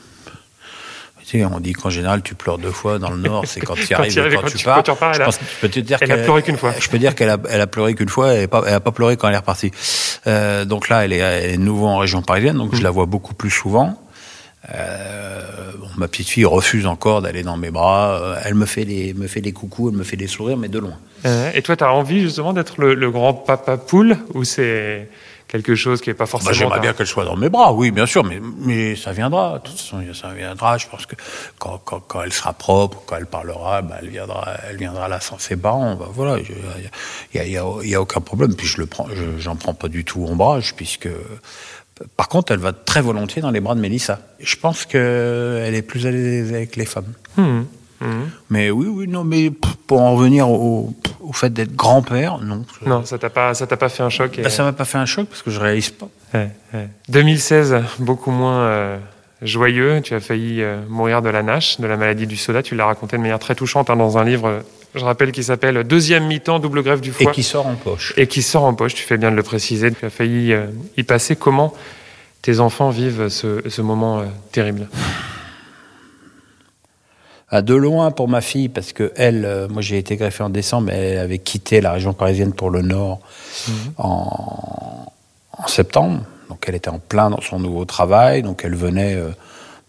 on 1.42 1.60
dit 1.60 1.74
qu'en 1.74 1.90
général, 1.90 2.22
tu 2.22 2.36
pleures 2.36 2.58
deux 2.58 2.72
fois 2.72 3.00
dans 3.00 3.10
le 3.10 3.18
Nord, 3.18 3.46
c'est 3.48 3.62
quand 3.62 3.76
tu 3.76 3.94
arrives 3.94 4.18
et 4.18 4.36
quand, 4.36 4.46
tu, 4.48 4.64
pars. 4.64 4.84
je 5.14 5.40
peux 5.62 5.70
te 5.70 5.80
dire 5.80 5.98
elle 6.02 6.12
a 6.12 6.18
pleuré 6.18 6.44
qu'une 6.44 6.58
fois. 6.58 6.74
Je 6.80 6.90
peux 6.90 7.00
dire 7.00 7.16
qu'elle 7.16 7.30
a, 7.30 7.38
elle 7.50 7.62
a 7.62 7.68
pleuré 7.68 7.96
qu'une 7.96 8.10
fois, 8.10 8.36
et 8.36 8.48
elle 8.52 8.72
n'a 8.72 8.80
pas, 8.80 8.92
pleuré 8.92 9.18
quand 9.18 9.28
elle 9.28 9.34
est 9.34 9.38
repartie. 9.38 9.72
Euh, 10.28 10.66
donc 10.66 10.90
là, 10.90 11.06
elle 11.06 11.14
est, 11.14 11.58
nouveau 11.58 11.88
en 11.88 11.98
région 11.98 12.22
parisienne, 12.22 12.58
donc 12.58 12.76
je 12.76 12.82
mm. 12.82 12.84
la 12.84 12.92
vois 12.92 13.06
beaucoup 13.06 13.34
plus 13.34 13.50
souvent. 13.50 14.00
Euh, 14.74 15.42
ma 15.98 16.08
petite 16.08 16.30
fille 16.30 16.46
refuse 16.46 16.86
encore 16.86 17.22
d'aller 17.22 17.44
dans 17.44 17.58
mes 17.58 17.72
bras. 17.72 18.20
Euh, 18.22 18.42
elle 18.46 18.56
me 18.56 18.66
fait 18.66 18.86
des, 18.86 19.14
me 19.14 19.28
fait 19.28 19.42
des 19.42 19.52
coucous, 19.52 19.90
elle 19.90 19.98
me 19.98 20.04
fait 20.04 20.16
des 20.18 20.28
sourires, 20.28 20.58
mais 20.58 20.70
de 20.70 20.80
loin. 20.80 20.98
et 21.54 21.62
toi, 21.62 21.76
tu 21.76 21.84
as 21.84 21.92
envie 21.92 22.22
justement 22.22 22.54
d'être 22.54 22.80
le, 22.80 22.94
le, 22.94 23.12
grand 23.12 23.34
papa 23.34 23.78
poule 23.78 24.18
ou 24.34 24.44
c'est 24.44 25.10
quelque 25.62 25.76
chose 25.76 26.02
qui 26.02 26.10
n'est 26.10 26.16
pas 26.16 26.24
bah, 26.24 26.32
forcément. 26.32 26.54
J'aimerais 26.54 26.80
bien 26.80 26.94
qu'elle 26.94 27.08
soit 27.08 27.26
dans 27.26 27.38
mes 27.38 27.50
bras, 27.50 27.74
oui, 27.74 27.92
bien 27.92 28.06
sûr, 28.06 28.24
mais, 28.24 28.42
mais 28.60 28.96
ça 28.96 29.12
viendra. 29.12 29.60
De 29.60 29.70
toute 29.70 29.78
façon, 29.78 30.02
ça 30.14 30.34
viendra. 30.34 30.78
Je 30.78 30.88
pense 30.88 31.06
que 31.06 31.16
quand, 31.60 31.80
quand, 31.86 32.00
quand 32.00 32.24
elle 32.24 32.34
sera 32.34 32.54
propre, 32.54 33.04
quand 33.06 33.18
elle 33.18 33.28
parlera, 33.28 33.82
bah, 33.82 33.98
elle 34.02 34.10
viendra, 34.10 34.58
elle 34.68 34.78
viendra 34.78 35.08
là 35.08 35.20
sans 35.20 35.38
ses 35.38 35.56
parents. 35.56 35.96
Bah, 35.96 36.10
voilà, 36.12 36.40
il 36.40 37.40
n'y 37.40 37.58
a, 37.58 37.84
y 37.84 37.96
a, 37.96 38.02
aucun 38.02 38.22
problème. 38.22 38.56
Puis 38.56 38.68
je 38.68 38.80
le 38.80 38.88
prends, 38.88 39.08
j'en 39.38 39.56
prends 39.56 39.74
pas 39.74 39.88
du 39.88 40.04
tout 40.04 40.26
ombrage, 40.26 40.76
puisque. 40.76 41.10
Par 42.18 42.28
contre, 42.28 42.52
elle 42.52 42.60
va 42.60 42.74
très 42.74 43.02
volontiers 43.02 43.42
dans 43.42 43.52
les 43.52 43.60
bras 43.60 43.76
de 43.76 43.80
Mélissa. 43.80 44.20
Je 44.40 44.56
pense 44.56 44.86
qu'elle 44.86 45.76
est 45.76 45.84
plus 45.84 46.08
à 46.08 46.12
l'aise 46.12 46.52
avec 46.52 46.76
les 46.76 46.86
femmes. 46.86 47.14
Mmh. 47.38 47.62
Mmh. 48.02 48.06
Mais 48.50 48.72
oui, 48.72 48.88
oui, 48.88 49.08
non, 49.08 49.24
mais 49.24 49.52
pour 49.52 50.02
en 50.02 50.16
revenir 50.16 50.50
au, 50.50 50.94
fait 51.34 51.52
d'être 51.52 51.76
grand-père, 51.76 52.40
non. 52.40 52.66
Non, 52.86 53.06
ça 53.06 53.18
t'a 53.18 53.30
pas, 53.30 53.54
ça 53.54 53.68
t'a 53.68 53.78
pas 53.78 53.90
fait 53.90 54.04
un 54.04 54.10
choc. 54.10 54.38
Et... 54.40 54.42
Bah, 54.42 54.50
ça 54.50 54.64
m'a 54.64 54.74
pas 54.74 54.86
fait 54.86 54.98
un 54.98 55.06
choc 55.06 55.28
parce 55.28 55.42
que 55.42 55.52
je 55.52 55.60
réalise 55.60 55.90
pas. 55.90 56.08
2016, 57.10 57.76
beaucoup 58.00 58.32
moins 58.32 58.62
euh, 58.62 58.98
joyeux. 59.42 60.02
Tu 60.02 60.14
as 60.14 60.20
failli 60.20 60.62
euh, 60.62 60.82
mourir 60.88 61.22
de 61.22 61.30
la 61.30 61.44
nage, 61.44 61.80
de 61.80 61.88
la 61.88 61.98
maladie 61.98 62.28
du 62.28 62.38
soda. 62.38 62.64
Tu 62.64 62.76
l'as 62.76 62.86
raconté 62.86 63.18
de 63.18 63.22
manière 63.22 63.40
très 63.40 63.56
touchante 63.56 63.90
hein, 63.90 63.96
dans 63.96 64.18
un 64.18 64.24
livre. 64.24 64.64
Je 64.96 65.04
rappelle 65.04 65.32
qui 65.32 65.44
s'appelle 65.44 65.84
Deuxième 65.84 66.26
mi-temps, 66.28 66.60
double 66.60 66.84
grève 66.84 67.02
du 67.02 67.12
foie. 67.12 67.32
Et 67.32 67.34
qui 67.34 67.44
sort 67.44 67.68
en 67.68 67.76
poche. 67.76 68.14
Et 68.18 68.28
qui 68.28 68.42
sort 68.42 68.64
en 68.64 68.74
poche. 68.74 68.94
Tu 68.94 69.04
fais 69.04 69.18
bien 69.18 69.32
de 69.32 69.36
le 69.36 69.44
préciser. 69.44 69.92
Tu 69.92 70.06
as 70.06 70.10
failli 70.10 70.54
euh, 70.54 70.68
y 70.98 71.04
passer. 71.04 71.36
Comment 71.36 71.74
tes 72.42 72.60
enfants 72.60 72.90
vivent 72.90 73.30
ce, 73.30 73.62
ce 73.68 73.82
moment 73.82 74.24
terrible? 74.52 74.88
À 77.54 77.62
de 77.62 77.76
loin 77.76 78.10
pour 78.10 78.28
ma 78.28 78.42
fille, 78.42 78.68
parce 78.68 78.94
que 78.94 79.14
elle, 79.16 79.46
euh, 79.46 79.68
moi 79.70 79.84
j'ai 79.84 80.00
été 80.00 80.16
greffé 80.16 80.42
en 80.42 80.50
décembre, 80.50 80.90
elle 80.92 81.20
avait 81.20 81.38
quitté 81.38 81.82
la 81.82 81.92
région 81.92 82.12
parisienne 82.12 82.52
pour 82.52 82.72
le 82.72 82.82
Nord 82.82 83.20
mhm. 83.68 83.74
en, 84.00 85.06
septembre. 85.68 86.24
Donc 86.50 86.66
elle 86.68 86.74
était 86.74 86.90
en 86.90 86.98
plein 86.98 87.30
dans 87.30 87.42
son 87.42 87.60
nouveau 87.60 87.86
travail, 87.86 88.42
donc 88.42 88.64
elle 88.66 88.76
venait 88.76 89.14
euh, 89.14 89.30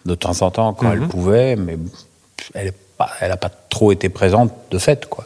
de 0.05 0.14
temps 0.14 0.43
en 0.43 0.50
temps 0.50 0.75
quand 0.75 0.93
elle 0.93 1.00
mhm. 1.00 1.08
pouvait, 1.08 1.56
mais 1.56 1.78
elle 2.52 2.72
n'a 3.22 3.37
pas, 3.38 3.50
trop 3.70 3.93
été 3.93 4.11
présente 4.11 4.52
de 4.70 4.78
fait, 4.78 5.06
quoi. 5.06 5.25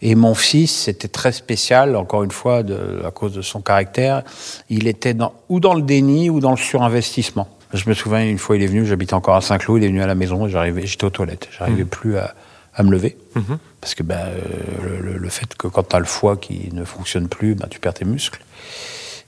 Et 0.00 0.14
mon 0.14 0.34
fils, 0.34 0.72
c'était 0.84 1.08
très 1.08 1.32
spécial, 1.32 1.96
encore 1.96 2.22
une 2.22 2.30
fois, 2.30 2.62
de, 2.62 3.02
à 3.04 3.10
cause 3.10 3.34
de 3.34 3.42
son 3.42 3.60
caractère. 3.60 4.22
Il 4.70 4.86
était 4.86 5.12
dans, 5.12 5.32
ou 5.48 5.58
dans 5.58 5.74
le 5.74 5.82
déni 5.82 6.30
ou 6.30 6.38
dans 6.38 6.52
le 6.52 6.56
surinvestissement. 6.56 7.48
Je 7.74 7.88
me 7.88 7.94
souviens, 7.94 8.24
une 8.24 8.38
fois, 8.38 8.56
il 8.56 8.62
est 8.62 8.66
venu, 8.66 8.86
j'habitais 8.86 9.14
encore 9.14 9.36
à 9.36 9.40
Saint-Cloud, 9.40 9.82
il 9.82 9.84
est 9.84 9.88
venu 9.88 10.02
à 10.02 10.06
la 10.06 10.14
maison, 10.14 10.48
j'arrivais, 10.48 10.86
j'étais 10.86 11.04
aux 11.04 11.10
toilettes, 11.10 11.48
j'arrivais 11.56 11.84
mmh. 11.84 11.88
plus 11.88 12.16
à, 12.16 12.34
à, 12.74 12.82
me 12.82 12.90
lever. 12.90 13.18
Mmh. 13.34 13.40
Parce 13.80 13.94
que 13.94 14.02
ben, 14.02 14.16
euh, 14.16 15.00
le, 15.02 15.18
le, 15.18 15.28
fait 15.28 15.54
que 15.54 15.68
quand 15.68 15.82
tu 15.88 15.96
as 15.96 15.98
le 15.98 16.06
foie 16.06 16.36
qui 16.36 16.70
ne 16.72 16.84
fonctionne 16.84 17.28
plus, 17.28 17.54
ben, 17.54 17.66
tu 17.68 17.78
perds 17.78 17.94
tes 17.94 18.04
muscles. 18.06 18.42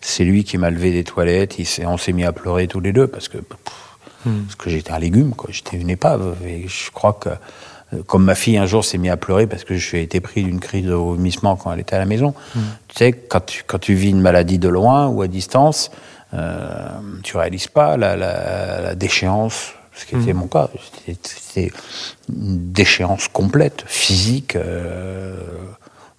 C'est 0.01 0.25
lui 0.25 0.45
qui 0.45 0.57
m'a 0.57 0.71
levé 0.71 0.91
des 0.93 1.05
toilettes, 1.05 1.59
il 1.59 1.87
on 1.87 1.99
s'est 1.99 2.13
mis 2.13 2.25
à 2.25 2.33
pleurer 2.33 2.67
tous 2.67 2.81
les 2.81 2.93
deux, 2.93 3.07
parce 3.07 3.29
que, 3.29 3.37
mmh. 3.37 4.43
parce 4.45 4.55
que 4.57 4.71
j'étais 4.71 4.93
un 4.93 4.99
légume, 4.99 5.35
quoi. 5.35 5.51
j'étais 5.53 5.77
une 5.77 5.91
épave. 5.91 6.37
Et 6.47 6.67
je 6.67 6.91
crois 6.91 7.13
que, 7.13 7.29
euh, 7.93 8.03
comme 8.07 8.25
ma 8.25 8.35
fille 8.35 8.57
un 8.57 8.67
jour 8.67 8.85
s'est 8.85 8.97
mise 8.97 9.11
à 9.11 9.17
pleurer 9.19 9.47
parce 9.47 9.65
que 9.65 9.77
je 9.77 9.97
été 9.97 10.21
pris 10.21 10.45
d'une 10.45 10.61
crise 10.61 10.87
de 10.87 10.93
vomissement 10.93 11.57
quand 11.57 11.73
elle 11.73 11.81
était 11.81 11.97
à 11.97 11.99
la 11.99 12.07
maison. 12.07 12.35
Tu 12.89 12.97
sais, 12.97 13.13
quand 13.13 13.45
tu, 13.45 13.65
quand 13.67 13.79
tu 13.79 13.95
vis 13.95 14.11
une 14.11 14.21
maladie 14.21 14.59
de 14.59 14.69
loin 14.69 15.09
ou 15.09 15.23
à 15.23 15.29
distance, 15.29 15.91
euh, 16.35 17.01
tu 17.23 17.37
réalises 17.37 17.69
pas 17.69 17.97
la, 17.97 18.17
la, 18.17 18.81
la 18.81 18.95
déchéance, 18.95 19.73
ce 19.93 20.07
qui 20.07 20.17
était 20.17 20.33
mmh. 20.33 20.37
mon 20.37 20.47
cas. 20.47 20.69
C'était 21.23 21.73
une 22.29 22.73
déchéance 22.73 23.29
complète, 23.29 23.85
physique, 23.87 24.57
euh, 24.57 25.37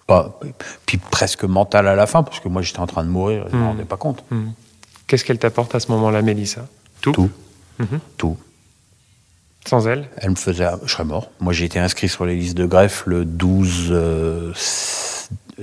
pas, 0.06 0.38
puis 0.86 0.98
presque 0.98 1.44
mentale 1.44 1.88
à 1.88 1.94
la 1.94 2.06
fin, 2.06 2.22
parce 2.22 2.40
que 2.40 2.48
moi 2.48 2.62
j'étais 2.62 2.80
en 2.80 2.86
train 2.86 3.04
de 3.04 3.08
mourir, 3.08 3.44
je 3.48 3.54
ne 3.54 3.58
me 3.58 3.64
mmh. 3.64 3.68
rendais 3.68 3.84
pas 3.84 3.96
compte. 3.96 4.24
Mmh. 4.30 4.50
Qu'est-ce 5.06 5.24
qu'elle 5.24 5.38
t'apporte 5.38 5.74
à 5.74 5.80
ce 5.80 5.90
moment-là, 5.92 6.22
Mélissa? 6.22 6.66
Tout? 7.00 7.12
Tout. 7.12 7.30
Tout. 8.16 8.36
Sans 9.66 9.86
elle? 9.86 10.08
Elle 10.16 10.30
me 10.30 10.34
faisait. 10.36 10.66
Je 10.84 10.92
serais 10.92 11.04
mort. 11.04 11.30
Moi, 11.40 11.52
j'ai 11.52 11.64
été 11.64 11.78
inscrit 11.78 12.08
sur 12.08 12.24
les 12.24 12.36
listes 12.36 12.56
de 12.56 12.66
greffe 12.66 13.04
le 13.06 13.24
12 13.24 14.52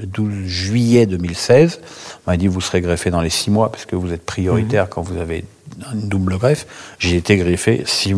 12 0.06 0.46
juillet 0.46 1.06
2016. 1.06 1.82
On 2.26 2.32
m'a 2.32 2.38
dit 2.38 2.48
vous 2.48 2.62
serez 2.62 2.82
greffé 2.82 3.12
dans 3.12 3.22
les 3.22 3.30
six 3.30 3.52
mois 3.52 3.72
parce 3.72 3.86
que 3.86 3.96
vous 3.96 4.14
êtes 4.14 4.26
prioritaire 4.26 4.84
mhm. 4.84 4.90
quand 4.90 5.02
vous 5.02 5.18
avez 5.18 5.46
une 5.94 6.08
double 6.08 6.38
greffe. 6.38 6.66
J'ai 7.00 7.18
été 7.18 7.38
greffé 7.38 7.84
six, 7.86 8.14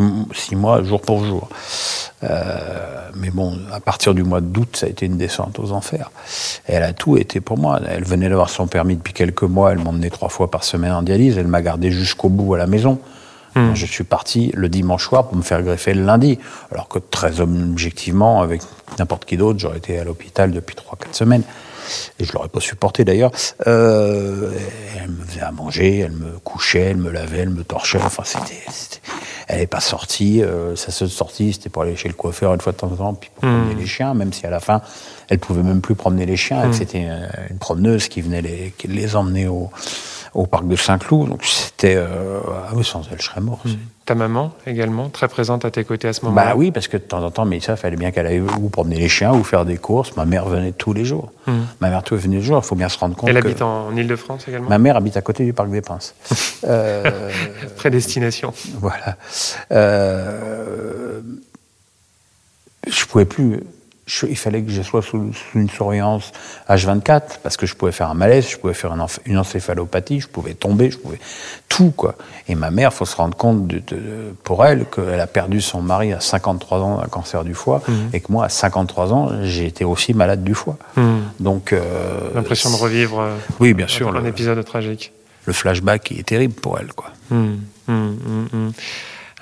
mois 0.52 0.82
jour 0.82 1.00
pour 1.00 1.24
jour. 1.24 1.48
Euh, 2.24 3.10
mais 3.16 3.30
bon, 3.30 3.58
à 3.72 3.80
partir 3.80 4.14
du 4.14 4.22
mois 4.22 4.40
d'août, 4.40 4.76
ça 4.76 4.86
a 4.86 4.88
été 4.88 5.06
une 5.06 5.16
descente 5.16 5.58
aux 5.58 5.72
enfers. 5.72 6.10
Et 6.68 6.72
elle 6.72 6.82
a 6.82 6.92
tout 6.92 7.16
été 7.16 7.40
pour 7.40 7.58
moi. 7.58 7.80
Elle 7.88 8.04
venait 8.04 8.28
d'avoir 8.28 8.50
son 8.50 8.66
permis 8.66 8.96
depuis 8.96 9.12
quelques 9.12 9.42
mois. 9.42 9.72
Elle 9.72 9.78
m'emmenait 9.78 10.10
trois 10.10 10.28
fois 10.28 10.50
par 10.50 10.64
semaine 10.64 10.92
en 10.92 11.02
dialyse. 11.02 11.38
Elle 11.38 11.48
m'a 11.48 11.62
gardé 11.62 11.90
jusqu'au 11.90 12.28
bout 12.28 12.54
à 12.54 12.58
la 12.58 12.66
maison. 12.66 12.98
Mhm. 13.54 13.74
Je 13.74 13.86
suis 13.86 14.04
parti 14.04 14.50
le 14.54 14.68
dimanche 14.68 15.04
soir 15.04 15.28
pour 15.28 15.36
me 15.36 15.42
faire 15.42 15.62
greffer 15.62 15.94
le 15.94 16.04
lundi. 16.04 16.38
Alors 16.70 16.88
que 16.88 16.98
très 16.98 17.40
objectivement, 17.40 18.40
avec 18.40 18.62
n'importe 18.98 19.24
qui 19.24 19.36
d'autre, 19.36 19.58
j'aurais 19.58 19.78
été 19.78 19.98
à 19.98 20.04
l'hôpital 20.04 20.52
depuis 20.52 20.76
3-4 20.76 21.12
semaines 21.12 21.42
et 22.18 22.24
je 22.24 22.32
l'aurais 22.32 22.48
pas 22.48 22.60
supporté 22.60 23.04
d'ailleurs. 23.04 23.30
Euh, 23.66 24.50
elle 25.02 25.10
me 25.10 25.24
faisait 25.24 25.40
à 25.40 25.52
manger, 25.52 25.98
elle 25.98 26.12
me 26.12 26.38
couchait, 26.44 26.80
elle 26.90 26.96
me 26.96 27.10
lavait, 27.10 27.38
elle 27.38 27.50
me 27.50 27.64
torchait. 27.64 27.98
Enfin, 28.02 28.22
c'était, 28.24 28.64
elle 29.48 29.58
n'est 29.60 29.66
pas 29.66 29.80
sortie. 29.80 30.42
Euh, 30.42 30.76
sa 30.76 30.90
seule 30.90 31.10
sortie, 31.10 31.52
c'était 31.52 31.68
pour 31.68 31.82
aller 31.82 31.96
chez 31.96 32.08
le 32.08 32.14
coiffeur 32.14 32.54
une 32.54 32.60
fois 32.60 32.72
de 32.72 32.78
temps 32.78 32.92
en 32.92 32.96
temps, 32.96 33.14
puis 33.14 33.30
pour 33.34 33.48
Hmm. 33.48 33.64
promener 33.64 33.80
les 33.80 33.86
chiens, 33.86 34.14
même 34.14 34.32
si 34.32 34.46
à 34.46 34.50
la 34.50 34.60
fin, 34.60 34.80
elle 35.28 35.38
pouvait 35.38 35.62
même 35.62 35.80
plus 35.80 35.94
promener 35.94 36.26
les 36.26 36.36
chiens. 36.36 36.66
Hmm. 36.66 36.72
C'était 36.72 37.06
euh, 37.08 37.26
une 37.50 37.58
promeneuse 37.58 38.08
qui 38.08 38.20
venait 38.20 38.42
les, 38.42 38.72
qui 38.78 38.88
les 38.88 39.16
emmener 39.16 39.48
au, 39.48 39.70
au 40.34 40.46
parc 40.46 40.66
de 40.66 40.76
Saint-Cloud. 40.76 41.28
Donc 41.28 41.44
c'était... 41.44 41.94
euh, 41.96 42.40
ah 42.46 42.70
oui, 42.74 42.84
sans 42.84 43.02
elle, 43.10 43.20
je 43.20 43.26
serais 43.26 43.40
mort. 43.40 43.60
Hmm. 43.64 43.72
Ta 44.04 44.14
maman 44.16 44.52
également, 44.66 45.08
très 45.10 45.28
présente 45.28 45.64
à 45.64 45.70
tes 45.70 45.84
côtés 45.84 46.08
à 46.08 46.12
ce 46.12 46.24
moment-là 46.24 46.46
Bah 46.46 46.52
oui, 46.56 46.72
parce 46.72 46.88
que 46.88 46.96
de 46.96 47.02
temps 47.02 47.22
en 47.22 47.30
temps, 47.30 47.44
mais 47.44 47.60
ça, 47.60 47.76
fallait 47.76 47.96
bien 47.96 48.10
qu'elle 48.10 48.26
aille 48.26 48.40
ou 48.40 48.68
promener 48.68 48.96
les 48.96 49.08
chiens 49.08 49.32
ou 49.32 49.44
faire 49.44 49.64
des 49.64 49.76
courses. 49.76 50.16
Ma 50.16 50.24
mère 50.24 50.46
venait 50.46 50.72
tous 50.72 50.92
les 50.92 51.04
jours. 51.04 51.30
Hmm. 51.46 51.60
Ma 51.80 51.90
mère 51.90 52.02
tous 52.02 52.16
venait 52.16 52.36
tous 52.36 52.42
les 52.42 52.46
jours. 52.46 52.60
Il 52.64 52.66
faut 52.66 52.74
bien 52.74 52.88
se 52.88 52.98
rendre 52.98 53.14
compte 53.14 53.28
Elle 53.28 53.40
que 53.40 53.46
habite 53.46 53.62
en 53.62 53.94
Ile-de-France 53.96 54.48
également 54.48 54.68
ma 54.68 54.78
mère 54.78 54.96
habite 54.96 55.16
à 55.16 55.22
côté 55.22 55.44
du 55.44 55.52
parc 55.52 55.70
des 55.70 55.80
Princes. 55.80 56.14
Euh, 56.64 57.28
Prédestination. 57.76 58.54
voilà. 58.74 59.16
Euh, 59.72 61.20
je 62.86 63.04
pouvais 63.06 63.24
plus. 63.24 63.64
Je- 64.06 64.26
il 64.26 64.36
fallait 64.36 64.62
que 64.62 64.70
je 64.70 64.82
sois 64.82 65.00
sous, 65.02 65.32
sous 65.32 65.58
une 65.58 65.70
surveillance 65.70 66.32
H24 66.68 67.38
parce 67.42 67.56
que 67.56 67.66
je 67.66 67.74
pouvais 67.76 67.92
faire 67.92 68.10
un 68.10 68.14
malaise, 68.14 68.48
je 68.50 68.56
pouvais 68.56 68.74
faire 68.74 68.92
une, 68.92 69.04
une 69.26 69.38
encéphalopathie, 69.38 70.20
je 70.20 70.28
pouvais 70.28 70.54
tomber, 70.54 70.90
je 70.90 70.98
pouvais 70.98 71.20
tout 71.68 71.92
quoi. 71.96 72.16
Et 72.48 72.54
ma 72.54 72.70
mère, 72.70 72.92
faut 72.92 73.04
se 73.04 73.14
rendre 73.16 73.36
compte 73.36 73.66
de, 73.66 73.78
de- 73.78 74.34
pour 74.42 74.64
elle 74.66 74.86
qu'elle 74.86 75.20
a 75.20 75.26
perdu 75.26 75.60
son 75.60 75.82
mari 75.82 76.12
à 76.12 76.20
53 76.20 76.80
ans 76.80 76.96
d'un 77.00 77.06
cancer 77.08 77.44
du 77.44 77.54
foie 77.54 77.80
Mhm. 77.86 78.10
et 78.12 78.20
que 78.20 78.32
moi 78.32 78.46
à 78.46 78.48
53 78.48 79.12
ans 79.12 79.30
j'ai 79.44 79.66
été 79.66 79.84
aussi 79.84 80.14
malade 80.14 80.42
du 80.42 80.54
foie. 80.54 80.78
Hmm. 80.96 81.18
Donc 81.40 81.72
euh, 81.72 81.80
L'impression 82.34 82.70
de 82.70 82.76
revivre 82.76 83.20
euh, 83.20 83.36
oui 83.60 83.72
bien 83.74 83.86
sûr 83.88 84.08
un, 84.08 84.20
le, 84.20 84.26
épisode 84.26 84.64
tragique. 84.64 85.12
le 85.46 85.52
flashback 85.52 86.10
est 86.12 86.26
terrible 86.26 86.54
pour 86.54 86.78
elle 86.78 86.92
quoi. 86.92 87.10
Hmm, 87.30 87.54
hmm. 87.86 88.70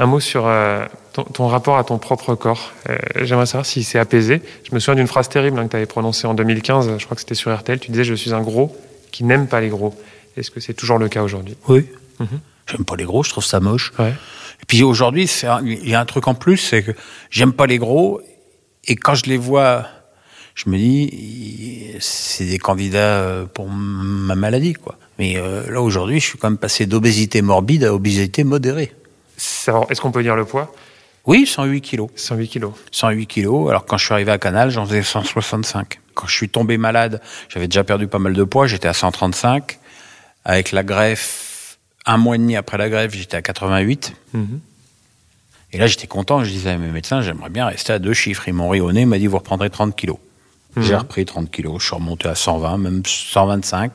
Un 0.00 0.07
mot 0.07 0.19
sur 0.19 0.47
euh, 0.47 0.87
ton, 1.12 1.25
ton 1.25 1.47
rapport 1.47 1.76
à 1.76 1.85
ton 1.85 1.99
propre 1.99 2.35
corps. 2.35 2.73
Euh, 2.88 2.97
J'aimerais 3.21 3.45
savoir 3.45 3.66
s'il 3.66 3.85
s'est 3.85 3.99
apaisé. 3.99 4.40
Je 4.66 4.75
me 4.75 4.80
souviens 4.80 4.95
d'une 4.95 5.07
phrase 5.07 5.28
terrible 5.28 5.59
hein, 5.59 5.66
que 5.66 5.73
tu 5.73 5.76
avais 5.76 5.85
prononcée 5.85 6.26
en 6.26 6.33
2015, 6.33 6.97
je 6.97 7.04
crois 7.04 7.16
que 7.16 7.21
c'était 7.21 7.35
sur 7.35 7.54
RTL. 7.54 7.78
Tu 7.78 7.90
disais 7.90 8.04
Je 8.04 8.14
suis 8.14 8.33
un 8.33 8.40
gros 8.40 8.75
qui 9.12 9.25
n'aime 9.25 9.47
pas 9.47 9.61
les 9.61 9.69
gros. 9.69 9.95
Est-ce 10.38 10.50
que 10.50 10.59
c'est 10.59 10.73
toujours 10.73 10.97
le 10.97 11.11
cas 11.11 11.23
aujourd'hui? 11.23 11.54
Oui. 11.69 11.87
Mhm. 12.19 12.40
J'aime 12.66 12.85
pas 12.87 12.97
les 12.97 13.04
gros, 13.04 13.23
je 13.23 13.28
trouve 13.28 13.45
ça 13.45 13.61
moche. 13.61 13.92
Ouais. 13.99 14.14
Et 14.62 14.66
puis 14.66 14.83
aujourd'hui, 14.83 15.30
il 15.64 15.88
y 15.88 15.95
a 15.95 16.00
un 16.00 16.07
truc 16.07 16.28
en 16.28 16.35
plus, 16.35 16.57
c'est 16.57 16.83
que 16.83 16.92
j'aime 17.28 17.52
pas 17.52 17.66
les 17.66 17.76
gros, 17.76 18.23
et 18.87 18.97
quand 18.97 19.14
je 19.14 19.26
les 19.26 19.37
vois, 19.37 19.85
je 20.54 20.71
me 20.71 20.78
dis, 20.78 21.95
c'est 22.00 22.47
des 22.47 22.59
candidats 22.59 23.19
euh, 23.21 23.45
pour 23.45 23.69
ma 23.69 24.35
maladie, 24.35 24.73
quoi. 24.73 24.97
Mais 25.19 25.37
euh, 25.37 25.71
là 25.71 25.83
aujourd'hui, 25.83 26.21
je 26.21 26.26
suis 26.26 26.38
quand 26.38 26.49
même 26.49 26.59
passé 26.59 26.87
d'obésité 26.87 27.42
morbide 27.42 27.85
à 27.85 27.92
obésité 27.92 28.45
modérée. 28.45 28.92
Est-ce 29.88 30.00
qu'on 30.00 30.12
peut 30.12 30.23
dire 30.23 30.37
le 30.37 30.44
poids? 30.44 30.73
Oui, 31.26 31.47
108 31.47 31.80
kilos. 31.80 32.11
108 32.16 32.49
kilos. 32.49 32.73
108 32.92 33.26
kilos. 33.26 33.68
Alors 33.70 33.85
quand 33.85 33.97
je 33.99 34.04
suis 34.04 34.14
arrivé 34.14 34.32
à 34.32 34.38
Canal, 34.38 34.70
j'en 34.70 34.87
faisais 34.87 35.02
165. 35.02 36.00
Quand 36.14 36.26
je 36.26 36.35
suis 36.35 36.49
tombé 36.49 36.76
malade, 36.76 37.20
j'avais 37.49 37.68
déjà 37.68 37.85
perdu 37.85 38.06
pas 38.06 38.18
mal 38.18 38.32
de 38.32 38.44
poids, 38.44 38.66
j'étais 38.66 38.88
à 38.88 38.92
135. 38.92 39.78
Avec 40.44 40.73
la 40.73 40.82
greffe, 40.82 41.78
un 42.06 42.16
mois 42.16 42.37
et 42.37 42.38
demi 42.38 42.56
après 42.56 42.78
la 42.78 42.88
greffe, 42.88 43.14
j'étais 43.14 43.37
à 43.37 43.42
88. 43.42 44.14
Mhm. 44.32 44.61
Et 45.73 45.78
là, 45.78 45.87
j'étais 45.87 46.06
content. 46.06 46.42
Je 46.42 46.50
disais 46.50 46.70
à 46.70 46.78
mes 46.78 46.90
médecins, 46.90 47.20
j'aimerais 47.20 47.50
bien 47.50 47.66
rester 47.66 47.92
à 47.92 47.99
deux 47.99 48.14
chiffres. 48.14 48.49
Ils 48.49 48.54
m'ont 48.54 48.68
ri 48.68 48.80
au 48.80 48.90
nez, 48.92 49.02
ils 49.02 49.06
m'ont 49.06 49.16
dit, 49.16 49.26
vous 49.26 49.38
reprendrez 49.38 49.70
30 49.70 49.94
kilos. 49.94 50.18
Mhm. 50.76 50.82
J'ai 50.82 50.97
repris 50.97 51.25
30 51.25 51.50
kilos. 51.50 51.80
Je 51.80 51.87
suis 51.87 51.94
remonté 51.94 52.28
à 52.28 52.35
120, 52.35 52.78
même 52.78 53.02
125. 53.04 53.92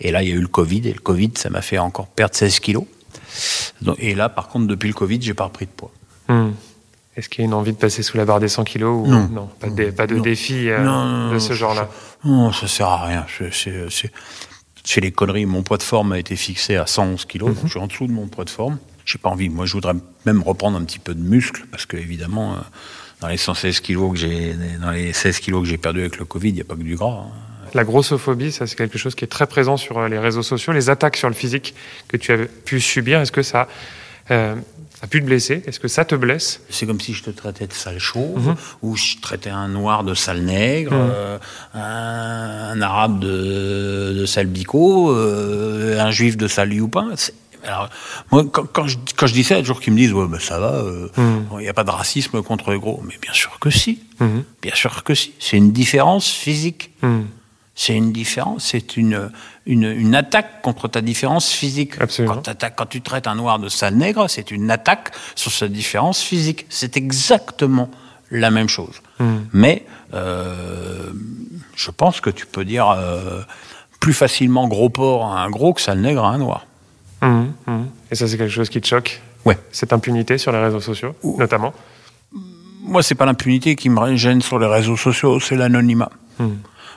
Et 0.00 0.10
là, 0.10 0.22
il 0.22 0.28
y 0.28 0.32
a 0.32 0.34
eu 0.34 0.40
le 0.40 0.48
Covid. 0.48 0.88
Et 0.88 0.92
le 0.92 1.00
Covid, 1.00 1.32
ça 1.34 1.50
m'a 1.50 1.62
fait 1.62 1.78
encore 1.78 2.08
perdre 2.08 2.34
16 2.34 2.60
kilos. 2.60 2.84
Donc- 3.82 3.96
Et 3.98 4.14
là, 4.14 4.28
par 4.28 4.48
contre, 4.48 4.66
depuis 4.66 4.88
le 4.88 4.94
Covid, 4.94 5.20
j'ai 5.20 5.34
pas 5.34 5.44
repris 5.44 5.66
de 5.66 5.70
poids. 5.70 5.90
Hmm. 6.28 6.50
Est-ce 7.16 7.28
qu'il 7.30 7.40
y 7.40 7.42
a 7.42 7.46
une 7.46 7.54
envie 7.54 7.72
de 7.72 7.78
passer 7.78 8.02
sous 8.02 8.16
la 8.18 8.24
barre 8.26 8.40
des 8.40 8.48
100 8.48 8.64
kilos 8.64 9.06
ou... 9.06 9.10
Non. 9.10 9.48
pas 9.58 9.70
de, 9.70 9.90
pas 9.90 10.06
de 10.06 10.16
Non. 10.16 10.22
défi 10.22 10.68
euh, 10.68 10.82
Non, 10.84 11.32
de 11.32 11.38
ce 11.38 11.52
je- 11.54 11.58
genre-là. 11.58 11.88
Non, 12.24 12.52
ça 12.52 12.68
sert 12.68 12.88
à 12.88 13.06
rien. 13.06 13.26
C'est- 13.52 15.00
les 15.00 15.12
conneries. 15.12 15.46
Mon 15.46 15.62
poids 15.62 15.78
de 15.78 15.82
forme 15.82 16.12
a 16.12 16.18
été 16.18 16.36
fixé 16.36 16.76
à 16.76 16.86
111 16.86 17.24
kilos. 17.24 17.54
donc 17.54 17.64
je 17.64 17.70
suis 17.70 17.78
en 17.80 17.86
dessous 17.86 18.06
de 18.06 18.12
mon 18.12 18.26
poids 18.28 18.44
de 18.44 18.50
forme. 18.50 18.78
J'ai 19.06 19.18
pas 19.18 19.30
envie. 19.30 19.48
Moi, 19.48 19.64
je 19.66 19.72
voudrais 19.72 19.94
même 20.26 20.42
reprendre 20.42 20.76
un 20.78 20.84
petit 20.84 20.98
peu 20.98 21.14
de 21.14 21.20
muscle 21.22 21.64
parce 21.70 21.86
que, 21.86 21.96
évidemment, 21.96 22.54
euh, 22.54 22.56
dans 23.20 23.28
les 23.28 23.36
116 23.38 23.80
kilos 23.80 24.12
que 24.12 24.18
j'ai, 24.18 24.54
dans 24.80 24.90
les 24.90 25.12
16 25.12 25.38
kilos 25.40 25.62
que 25.62 25.68
j'ai 25.68 25.78
perdu 25.78 26.00
avec 26.00 26.18
le 26.18 26.24
Covid, 26.26 26.48
il 26.50 26.54
n'y 26.54 26.60
a 26.60 26.64
pas 26.64 26.74
que 26.76 26.82
du 26.82 26.96
gras. 26.96 27.24
hein. 27.24 27.30
La 27.76 27.84
grossophobie, 27.84 28.52
ça 28.52 28.66
c'est 28.66 28.74
quelque 28.74 28.96
chose 28.96 29.14
qui 29.14 29.24
est 29.24 29.28
très 29.28 29.46
présent 29.46 29.76
sur 29.76 29.98
euh, 29.98 30.08
les 30.08 30.18
réseaux 30.18 30.42
sociaux. 30.42 30.72
Les 30.72 30.88
attaques 30.88 31.18
sur 31.18 31.28
le 31.28 31.34
physique 31.34 31.74
que 32.08 32.16
tu 32.16 32.32
as 32.32 32.38
pu 32.64 32.80
subir, 32.80 33.20
est-ce 33.20 33.30
que 33.32 33.42
ça 33.42 33.68
euh, 34.30 34.54
a 35.02 35.06
pu 35.06 35.20
te 35.20 35.26
blesser? 35.26 35.62
Est-ce 35.66 35.78
que 35.78 35.86
ça 35.88 36.06
te 36.06 36.14
blesse? 36.14 36.62
C'est 36.70 36.86
comme 36.86 37.00
si 37.02 37.12
je 37.12 37.22
te 37.22 37.28
traitais 37.30 37.66
de 37.66 37.74
sale 37.74 37.98
chauve, 37.98 38.48
Mhm. 38.48 38.54
ou 38.80 38.96
je 38.96 39.16
traitais 39.20 39.50
un 39.50 39.68
noir 39.68 40.04
de 40.04 40.14
sale 40.14 40.40
nègre, 40.40 40.92
Mhm. 40.94 41.10
euh, 41.14 41.38
un, 41.74 42.80
arabe 42.80 43.18
de, 43.20 44.16
de 44.20 44.24
sale 44.26 44.46
bico, 44.46 45.10
euh, 45.12 46.00
un 46.00 46.10
juif 46.10 46.38
de 46.38 46.48
sale 46.48 46.72
youpin. 46.72 47.10
Alors, 47.64 47.90
moi, 48.30 48.44
quand, 48.50 48.64
quand 48.72 48.86
je, 48.86 48.96
quand 49.16 49.26
je 49.26 49.34
dis 49.34 49.44
ça, 49.44 49.54
il 49.56 49.58
y 49.58 49.60
a 49.60 49.62
toujours 49.64 49.80
qui 49.82 49.90
me 49.90 49.96
disent 49.96 50.12
Ouais, 50.14 50.28
ben 50.28 50.38
ça 50.40 50.58
va, 50.58 50.72
euh, 50.76 51.08
Mhm. 51.18 51.46
il 51.58 51.58
n'y 51.58 51.68
a 51.68 51.74
pas 51.74 51.84
de 51.84 51.90
racisme 51.90 52.40
contre 52.42 52.70
les 52.70 52.78
gros. 52.78 53.02
Mais 53.06 53.18
bien 53.20 53.32
sûr 53.34 53.58
que 53.60 53.68
si, 53.70 54.00
Mhm. 54.20 54.44
bien 54.62 54.74
sûr 54.74 55.04
que 55.04 55.14
si. 55.14 55.34
C'est 55.40 55.56
une 55.58 55.72
différence 55.72 56.30
physique. 56.30 56.90
C'est 57.78 57.94
une 57.94 58.10
différence, 58.10 58.64
c'est 58.64 58.96
une, 58.96 59.30
une, 59.66 59.84
une 59.84 60.14
attaque 60.14 60.62
contre 60.62 60.88
ta 60.88 61.02
différence 61.02 61.50
physique. 61.50 62.00
Absolument. 62.00 62.42
Quand, 62.74 62.86
tu 62.86 63.02
traites 63.02 63.26
un 63.26 63.34
noir 63.34 63.58
de 63.58 63.68
sale 63.68 63.96
nègre, 63.96 64.30
c'est 64.30 64.50
une 64.50 64.70
attaque 64.70 65.10
sur 65.34 65.52
sa 65.52 65.68
différence 65.68 66.22
physique. 66.22 66.64
C'est 66.70 66.96
exactement 66.96 67.90
la 68.30 68.50
même 68.50 68.70
chose. 68.70 69.02
Mhm. 69.20 69.46
Mais 69.52 69.84
euh, 70.14 71.12
je 71.74 71.90
pense 71.90 72.22
que 72.22 72.30
tu 72.30 72.46
peux 72.46 72.64
dire 72.64 72.88
euh, 72.88 73.42
plus 74.00 74.14
facilement 74.14 74.68
gros 74.68 74.88
porc 74.88 75.26
à 75.26 75.42
un 75.42 75.50
gros 75.50 75.74
que 75.74 75.82
sale 75.82 76.00
nègre 76.00 76.24
à 76.24 76.30
un 76.30 76.38
noir. 76.38 76.66
Mhm. 77.20 77.52
Mhm. 77.66 77.86
Et 78.10 78.14
ça 78.14 78.26
c'est 78.26 78.38
quelque 78.38 78.52
chose 78.52 78.70
qui 78.70 78.80
te 78.80 78.86
choque 78.86 79.20
Ouais. 79.44 79.58
Cette 79.70 79.92
impunité 79.92 80.38
sur 80.38 80.50
les 80.50 80.58
réseaux 80.58 80.80
sociaux, 80.80 81.14
notamment 81.22 81.72
Moi, 82.82 83.02
c'est 83.04 83.14
pas 83.14 83.26
l'impunité 83.26 83.76
qui 83.76 83.90
me 83.90 84.16
gêne 84.16 84.42
sur 84.42 84.58
les 84.58 84.66
réseaux 84.66 84.96
sociaux, 84.96 85.38
c'est 85.38 85.54
l'anonymat. 85.54 86.10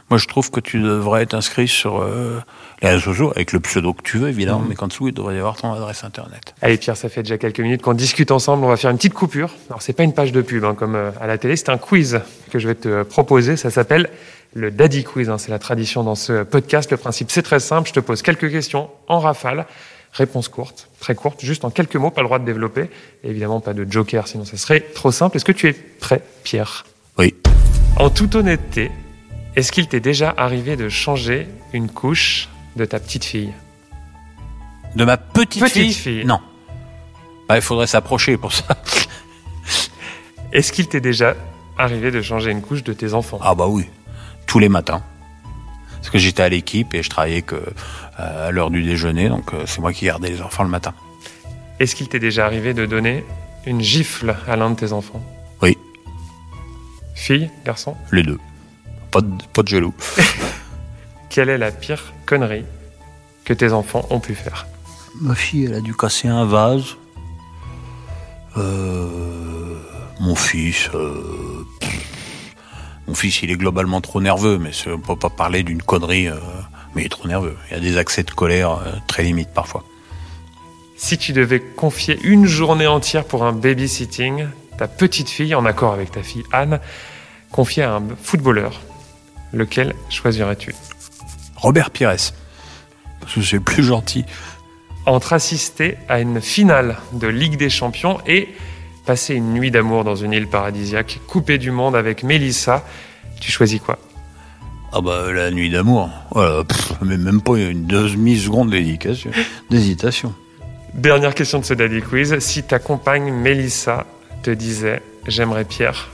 Mhm. 0.10 0.12
Moi, 0.12 0.18
je 0.18 0.28
trouve 0.28 0.50
que 0.52 0.60
tu 0.60 0.82
devrais 0.82 1.24
être 1.24 1.34
inscrit 1.34 1.68
sur 1.68 2.02
euh, 2.02 2.42
les 2.82 2.90
réseaux 2.90 3.12
sociaux, 3.12 3.32
avec 3.36 3.52
le 3.52 3.60
pseudo 3.60 3.94
que 3.94 4.02
tu 4.02 4.18
veux, 4.18 4.30
évidemment, 4.30 4.64
mais 4.68 4.76
qu'en 4.76 4.88
dessous, 4.88 5.08
il 5.10 5.14
devrait 5.14 5.36
y 5.36 5.38
avoir 5.40 5.56
ton 5.58 5.72
adresse 5.74 6.04
Internet. 6.04 6.56
Allez 6.62 6.78
Pierre, 6.78 6.98
ça 6.98 7.10
fait 7.10 7.24
déjà 7.24 7.38
quelques 7.38 7.60
minutes 7.60 7.82
qu'on 7.82 7.94
discute 7.94 8.32
ensemble. 8.32 8.64
On 8.66 8.70
va 8.70 8.78
faire 8.78 8.90
une 8.92 8.98
petite 8.98 9.14
coupure. 9.14 9.52
Alors 9.70 9.82
c'est 9.82 9.94
pas 9.94 10.04
une 10.04 10.14
page 10.14 10.32
de 10.32 10.42
pub 10.42 10.64
hein, 10.66 10.76
comme 10.76 10.96
euh, 10.96 11.12
à 11.22 11.28
la 11.28 11.38
télé, 11.38 11.56
c'est 11.56 11.70
un 11.70 11.78
quiz 11.78 12.22
que 12.52 12.58
je 12.60 12.68
vais 12.68 12.76
te 12.76 13.04
proposer. 13.04 13.56
Ça 13.58 13.70
s'appelle 13.70 14.10
le 14.54 14.72
Daddy 14.72 15.04
Quiz. 15.04 15.30
hein. 15.30 15.38
C'est 15.38 15.52
la 15.52 15.60
tradition 15.60 16.04
dans 16.04 16.16
ce 16.16 16.44
podcast. 16.44 16.90
Le 16.90 16.98
principe 16.98 17.30
c'est 17.32 17.44
très 17.44 17.60
simple. 17.60 17.88
Je 17.90 17.94
te 17.94 18.00
pose 18.00 18.22
quelques 18.24 18.50
questions 18.50 18.90
en 19.08 19.20
rafale. 19.20 19.66
Réponse 20.14 20.48
courte, 20.48 20.90
très 21.00 21.14
courte, 21.14 21.40
juste 21.46 21.64
en 21.66 21.70
quelques 21.70 21.96
mots, 21.98 22.10
pas 22.10 22.22
le 22.22 22.28
droit 22.28 22.40
de 22.40 22.46
développer. 22.46 22.90
Et 23.24 23.30
évidemment 23.30 23.60
pas 23.60 23.74
de 23.76 23.86
joker, 23.90 24.28
sinon 24.28 24.44
ça 24.46 24.58
serait 24.58 24.80
trop 24.80 25.12
simple. 25.12 25.38
Est-ce 25.38 25.46
que 25.46 25.52
tu 25.52 25.68
es 25.68 25.74
prêt, 25.74 26.24
Pierre? 26.44 26.86
Oui. 27.20 27.36
En 27.98 28.10
toute 28.10 28.34
honnêteté, 28.34 28.90
est-ce 29.56 29.72
qu'il 29.72 29.88
t'est 29.88 30.00
déjà 30.00 30.34
arrivé 30.38 30.76
de 30.76 30.90
changer 30.90 31.48
une 31.74 31.90
couche 31.90 32.50
de 32.76 32.86
ta 32.86 33.00
petite 33.00 33.26
fille? 33.26 33.54
De 34.96 35.06
ma 35.06 35.18
petite, 35.18 35.64
Petite 35.64 35.94
fille? 35.94 36.26
Non. 36.26 36.40
Bah, 37.48 37.56
il 37.58 37.62
faudrait 37.62 37.88
s'approcher 37.88 38.38
pour 38.38 38.52
ça. 38.54 38.66
Est-ce 40.52 40.72
qu'il 40.72 40.88
t'est 40.88 41.02
déjà 41.02 41.36
arrivé 41.78 42.12
de 42.12 42.22
changer 42.22 42.52
une 42.52 42.62
couche 42.62 42.84
de 42.84 42.94
tes 42.94 43.14
enfants? 43.14 43.40
Ah 43.42 43.54
bah 43.54 43.68
oui, 43.68 43.86
tous 44.48 44.60
les 44.60 44.70
matins. 44.70 45.04
Parce 45.96 46.10
que 46.10 46.18
j'étais 46.18 46.42
à 46.44 46.50
l'équipe 46.50 46.94
et 46.94 47.04
je 47.04 47.10
travaillais 47.10 47.42
que 47.42 47.56
euh, 47.56 48.48
à 48.48 48.52
l'heure 48.52 48.72
du 48.72 48.82
déjeuner, 48.84 49.30
donc 49.30 49.54
euh, 49.54 49.64
c'est 49.66 49.80
moi 49.80 49.94
qui 49.94 50.06
gardais 50.06 50.30
les 50.30 50.42
enfants 50.42 50.64
le 50.64 50.70
matin. 50.70 50.94
Est-ce 51.80 51.96
qu'il 51.96 52.08
t'est 52.10 52.20
déjà 52.20 52.46
arrivé 52.46 52.74
de 52.74 52.86
donner 52.86 53.24
une 53.66 53.82
gifle 53.82 54.36
à 54.48 54.56
l'un 54.56 54.72
de 54.72 54.76
tes 54.76 54.92
enfants? 54.92 55.22
Oui. 55.62 55.78
Fille, 57.16 57.50
garçon? 57.66 57.96
Les 58.12 58.24
deux. 58.24 58.40
Pas 59.12 59.22
de, 59.22 59.30
pas 59.54 59.64
de 59.64 59.68
jaloux. 59.68 59.94
Quelle 61.30 61.50
est 61.50 61.58
la 61.58 61.72
pire 61.72 62.14
connerie 62.26 62.66
que 63.46 63.54
tes 63.54 63.72
enfants 63.74 64.06
ont 64.10 64.20
pu 64.20 64.36
faire? 64.36 64.68
Ma 65.22 65.36
fille, 65.36 65.66
elle 65.66 65.76
a 65.76 65.82
dû 65.82 65.96
casser 65.96 66.28
un 66.28 66.46
vase. 66.46 66.96
Euh, 68.58 69.78
mon 70.20 70.36
fils, 70.36 70.90
euh, 70.94 71.66
pff, 71.80 72.06
mon 73.08 73.14
fils, 73.16 73.42
il 73.42 73.52
est 73.52 73.58
globalement 73.58 74.02
trop 74.02 74.22
nerveux, 74.22 74.58
mais 74.58 74.72
on 74.88 75.00
peut 75.00 75.16
pas 75.16 75.30
parler 75.30 75.64
d'une 75.64 75.82
connerie. 75.82 76.28
euh, 76.28 76.36
mais 76.96 77.04
il 77.04 77.06
est 77.06 77.10
trop 77.10 77.28
nerveux. 77.28 77.56
Il 77.70 77.74
y 77.74 77.78
a 77.78 77.80
des 77.80 77.98
accès 77.98 78.24
de 78.24 78.32
colère 78.32 78.72
euh, 78.72 78.92
très 79.08 79.24
limites 79.24 79.54
parfois. 79.54 79.84
Si 80.98 81.18
tu 81.18 81.32
devais 81.34 81.60
confier 81.62 82.20
une 82.24 82.46
journée 82.46 82.88
entière 82.88 83.24
pour 83.26 83.44
un 83.46 83.54
babysitting, 83.54 84.48
ta 84.78 84.88
petite 84.88 85.30
fille, 85.30 85.56
en 85.56 85.66
accord 85.66 85.94
avec 85.94 86.12
ta 86.12 86.24
fille 86.24 86.44
Anne, 86.52 86.80
confiée 87.52 87.84
à 87.84 87.96
un 87.96 88.04
footballeur, 88.22 88.82
lequel 89.54 89.94
choisirais-tu? 90.10 90.74
Robert 91.56 91.92
Pires, 91.92 92.16
parce 93.20 93.34
que 93.34 93.42
c'est 93.42 93.58
le 93.58 93.64
plus 93.64 93.84
gentil. 93.84 94.26
entre 95.06 95.34
assister 95.34 95.98
à 96.08 96.20
une 96.20 96.42
finale 96.42 96.98
de 97.14 97.28
Ligue 97.28 97.58
des 97.58 97.70
Champions 97.70 98.20
et 98.28 98.50
passer 99.06 99.34
une 99.34 99.54
nuit 99.54 99.72
d'amour 99.72 100.04
dans 100.04 100.16
une 100.16 100.34
île 100.34 100.48
paradisiaque 100.48 101.20
coupée 101.28 101.58
du 101.58 101.72
monde 101.72 101.96
avec 101.96 102.24
Mélissa. 102.24 102.86
Tu 103.42 103.52
choisis 103.52 103.80
quoi? 103.80 103.98
Ah 104.92 105.02
bah 105.02 105.32
la 105.32 105.52
nuit 105.52 105.70
d'amour. 105.70 106.10
Voilà, 106.32 106.64
pff, 106.64 106.94
mais 107.02 107.18
même 107.18 107.42
pas 107.42 107.58
une 107.58 107.86
demi-seconde 107.86 108.72
d'hésitation. 108.72 109.32
d'hésitation. 109.70 110.34
Dernière 110.94 111.36
question 111.36 111.60
de 111.60 111.66
ce 111.66 111.74
Daddy 111.74 112.02
Quiz. 112.02 112.40
Si 112.40 112.64
ta 112.64 112.80
compagne 112.80 113.32
Mélissa 113.32 114.06
te 114.42 114.50
disait 114.50 115.02
J'aimerais 115.28 115.66
Pierre 115.66 116.10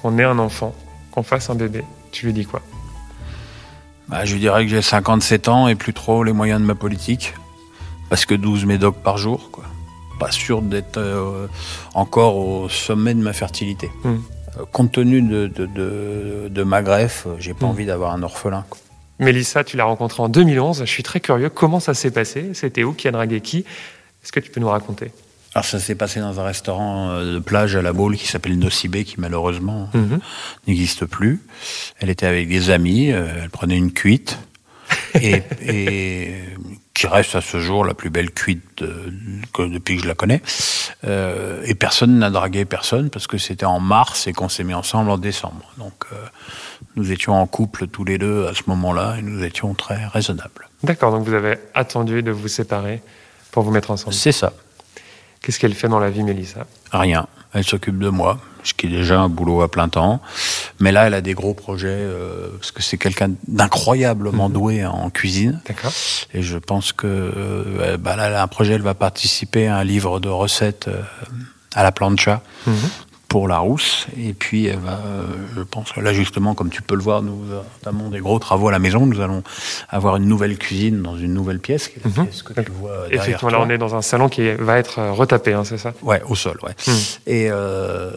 qu'on 0.00 0.18
ait 0.18 0.24
un 0.24 0.38
enfant, 0.38 0.74
qu'on 1.10 1.22
fasse 1.22 1.50
un 1.50 1.54
bébé, 1.54 1.84
tu 2.12 2.26
lui 2.26 2.32
dis 2.32 2.44
quoi 2.44 2.60
Bah, 4.08 4.24
je 4.24 4.34
lui 4.34 4.40
dirais 4.40 4.64
que 4.64 4.70
j'ai 4.70 4.82
57 4.82 5.48
ans 5.48 5.68
et 5.68 5.74
plus 5.74 5.92
trop 5.94 6.22
les 6.24 6.32
moyens 6.32 6.60
de 6.60 6.66
ma 6.66 6.74
politique. 6.74 7.34
Parce 8.10 8.26
que 8.26 8.34
12 8.34 8.66
médocs 8.66 9.02
par 9.02 9.16
jour, 9.16 9.50
quoi. 9.50 9.64
Pas 10.20 10.30
sûr 10.30 10.60
d'être 10.62 10.98
euh, 10.98 11.46
encore 11.94 12.36
au 12.36 12.68
sommet 12.68 13.14
de 13.14 13.20
ma 13.22 13.32
fertilité. 13.32 13.90
Hmm. 14.04 14.16
Euh, 14.60 14.64
compte 14.70 14.92
tenu 14.92 15.22
de, 15.22 15.46
de, 15.46 15.64
de, 15.66 16.48
de 16.50 16.62
ma 16.62 16.82
greffe, 16.82 17.26
j'ai 17.38 17.54
pas 17.54 17.66
Hmm. 17.66 17.70
envie 17.70 17.86
d'avoir 17.86 18.12
un 18.12 18.22
orphelin. 18.22 18.64
quoi. 18.68 18.78
Mélissa, 19.18 19.64
tu 19.64 19.76
l'as 19.76 19.84
rencontrée 19.84 20.22
en 20.22 20.28
2011. 20.28 20.80
Je 20.80 20.84
suis 20.90 21.02
très 21.02 21.20
curieux. 21.20 21.48
Comment 21.48 21.80
ça 21.80 21.94
s'est 21.94 22.10
passé? 22.10 22.50
C'était 22.54 22.84
où 22.84 22.92
Qui 22.92 23.08
a 23.08 23.12
dragué 23.12 23.40
qui 23.40 23.58
Est-ce 24.22 24.30
que 24.32 24.40
tu 24.40 24.50
peux 24.50 24.60
nous 24.60 24.68
raconter? 24.68 25.10
Alors 25.54 25.64
ça 25.66 25.78
s'est 25.78 25.94
passé 25.94 26.20
dans 26.20 26.40
un 26.40 26.44
restaurant 26.44 27.10
euh, 27.10 27.34
de 27.34 27.38
plage 27.38 27.76
à 27.76 27.82
la 27.82 27.92
Baule 27.92 28.16
qui 28.16 28.26
s'appelle 28.26 28.58
Nocibé, 28.58 29.04
qui 29.04 29.16
malheureusement 29.18 29.90
Mhm. 29.94 30.18
n'existe 30.66 31.04
plus. 31.04 31.42
Elle 32.00 32.08
était 32.10 32.26
avec 32.26 32.48
des 32.48 32.70
amis, 32.70 33.12
euh, 33.12 33.28
elle 33.42 33.50
prenait 33.50 33.76
une 33.76 33.92
cuite, 33.92 34.38
et, 35.14 35.42
et 35.66 36.34
qui 36.94 37.06
reste 37.06 37.34
à 37.34 37.40
ce 37.40 37.58
jour 37.60 37.84
la 37.84 37.94
plus 37.94 38.10
belle 38.10 38.30
cuite 38.30 38.62
de- 38.78 39.10
que, 39.52 39.62
depuis 39.62 39.96
que 39.96 40.02
je 40.02 40.08
la 40.08 40.14
connais. 40.14 40.42
Euh, 41.04 41.62
et 41.66 41.74
personne 41.74 42.18
n'a 42.18 42.30
dragué 42.30 42.64
personne 42.64 43.10
parce 43.10 43.26
que 43.26 43.38
c'était 43.38 43.64
en 43.66 43.80
mars 43.80 44.26
et 44.26 44.32
qu'on 44.32 44.48
s'est 44.48 44.64
mis 44.64 44.74
ensemble 44.74 45.10
en 45.10 45.18
décembre. 45.18 45.70
Donc 45.78 45.92
euh, 46.12 46.16
nous 46.96 47.10
étions 47.12 47.34
en 47.34 47.46
couple 47.46 47.86
tous 47.88 48.04
les 48.04 48.18
deux 48.18 48.46
à 48.46 48.54
ce 48.54 48.62
moment-là 48.68 49.16
et 49.18 49.22
nous 49.22 49.42
étions 49.42 49.72
très 49.74 50.06
raisonnables. 50.06 50.68
D'accord, 50.82 51.10
donc 51.12 51.26
vous 51.26 51.34
avez 51.34 51.56
attendu 51.74 52.22
de 52.22 52.30
vous 52.30 52.48
séparer 52.48 53.02
pour 53.50 53.62
vous 53.64 53.70
mettre 53.70 53.90
ensemble. 53.90 54.14
C'est 54.14 54.32
ça. 54.32 54.52
Qu'est-ce 55.42 55.58
qu'elle 55.58 55.74
fait 55.74 55.88
dans 55.88 55.98
la 55.98 56.10
vie, 56.10 56.22
Mélissa? 56.22 56.66
Rien. 56.92 57.26
Elle 57.52 57.64
s'occupe 57.64 57.98
de 57.98 58.08
moi, 58.08 58.38
ce 58.64 58.72
qui 58.72 58.86
est 58.86 58.90
déjà 58.90 59.20
un 59.20 59.28
boulot 59.28 59.60
à 59.60 59.70
plein 59.70 59.88
temps. 59.88 60.22
Mais 60.80 60.90
là, 60.92 61.06
elle 61.06 61.14
a 61.14 61.20
des 61.20 61.34
gros 61.34 61.52
projets, 61.52 61.88
euh, 61.90 62.48
parce 62.58 62.70
que 62.70 62.82
c'est 62.82 62.96
quelqu'un 62.96 63.32
d'incroyablement 63.48 64.48
doué 64.48 64.86
en 64.86 65.10
cuisine. 65.10 65.60
D'accord. 65.66 65.92
Et 66.32 66.42
je 66.42 66.56
pense 66.56 66.92
que 66.92 67.06
euh, 67.06 67.96
bah 67.98 68.16
là, 68.16 68.28
elle 68.28 68.34
a 68.34 68.42
un 68.42 68.46
projet, 68.46 68.74
elle 68.74 68.82
va 68.82 68.94
participer 68.94 69.66
à 69.66 69.76
un 69.76 69.84
livre 69.84 70.18
de 70.20 70.28
recettes 70.30 70.88
euh, 70.88 71.02
à 71.74 71.82
la 71.82 71.92
plancha 71.92 72.42
Mhm. 72.66 72.74
Pour 73.32 73.48
la 73.48 73.58
rousse. 73.58 74.06
Et 74.18 74.34
puis, 74.34 74.66
elle 74.66 74.78
va, 74.78 75.00
euh, 75.06 75.22
je 75.56 75.62
pense 75.62 75.90
que 75.92 76.00
là, 76.00 76.12
justement, 76.12 76.54
comme 76.54 76.68
tu 76.70 76.82
peux 76.82 76.94
le 76.94 77.00
voir, 77.02 77.22
nous 77.22 77.40
avons 77.86 78.10
des 78.10 78.20
gros 78.20 78.38
travaux 78.38 78.68
à 78.68 78.72
la 78.72 78.78
maison. 78.78 79.06
Nous 79.06 79.20
allons 79.20 79.42
avoir 79.88 80.16
une 80.16 80.26
nouvelle 80.26 80.58
cuisine 80.58 81.00
dans 81.02 81.16
une 81.16 81.32
nouvelle 81.32 81.58
pièce, 81.58 81.88
qui 81.88 81.98
est 81.98 82.04
la 82.04 82.10
Mhm. 82.10 82.26
pièce 82.28 82.42
que 82.42 82.52
tu 82.60 82.70
vois 82.72 82.90
derrière 83.08 83.22
Effectivement, 83.22 83.50
là, 83.50 83.56
toi. 83.56 83.66
on 83.66 83.70
est 83.70 83.78
dans 83.78 83.94
un 83.94 84.02
salon 84.02 84.28
qui 84.28 84.52
va 84.52 84.76
être 84.78 84.98
euh, 84.98 85.12
retapé, 85.12 85.54
hein, 85.54 85.64
c'est 85.64 85.78
ça? 85.78 85.94
Ouais, 86.02 86.22
au 86.28 86.34
sol, 86.34 86.58
ouais. 86.62 86.74
Hmm. 86.86 86.98
Et, 87.26 87.48
euh, 87.50 88.10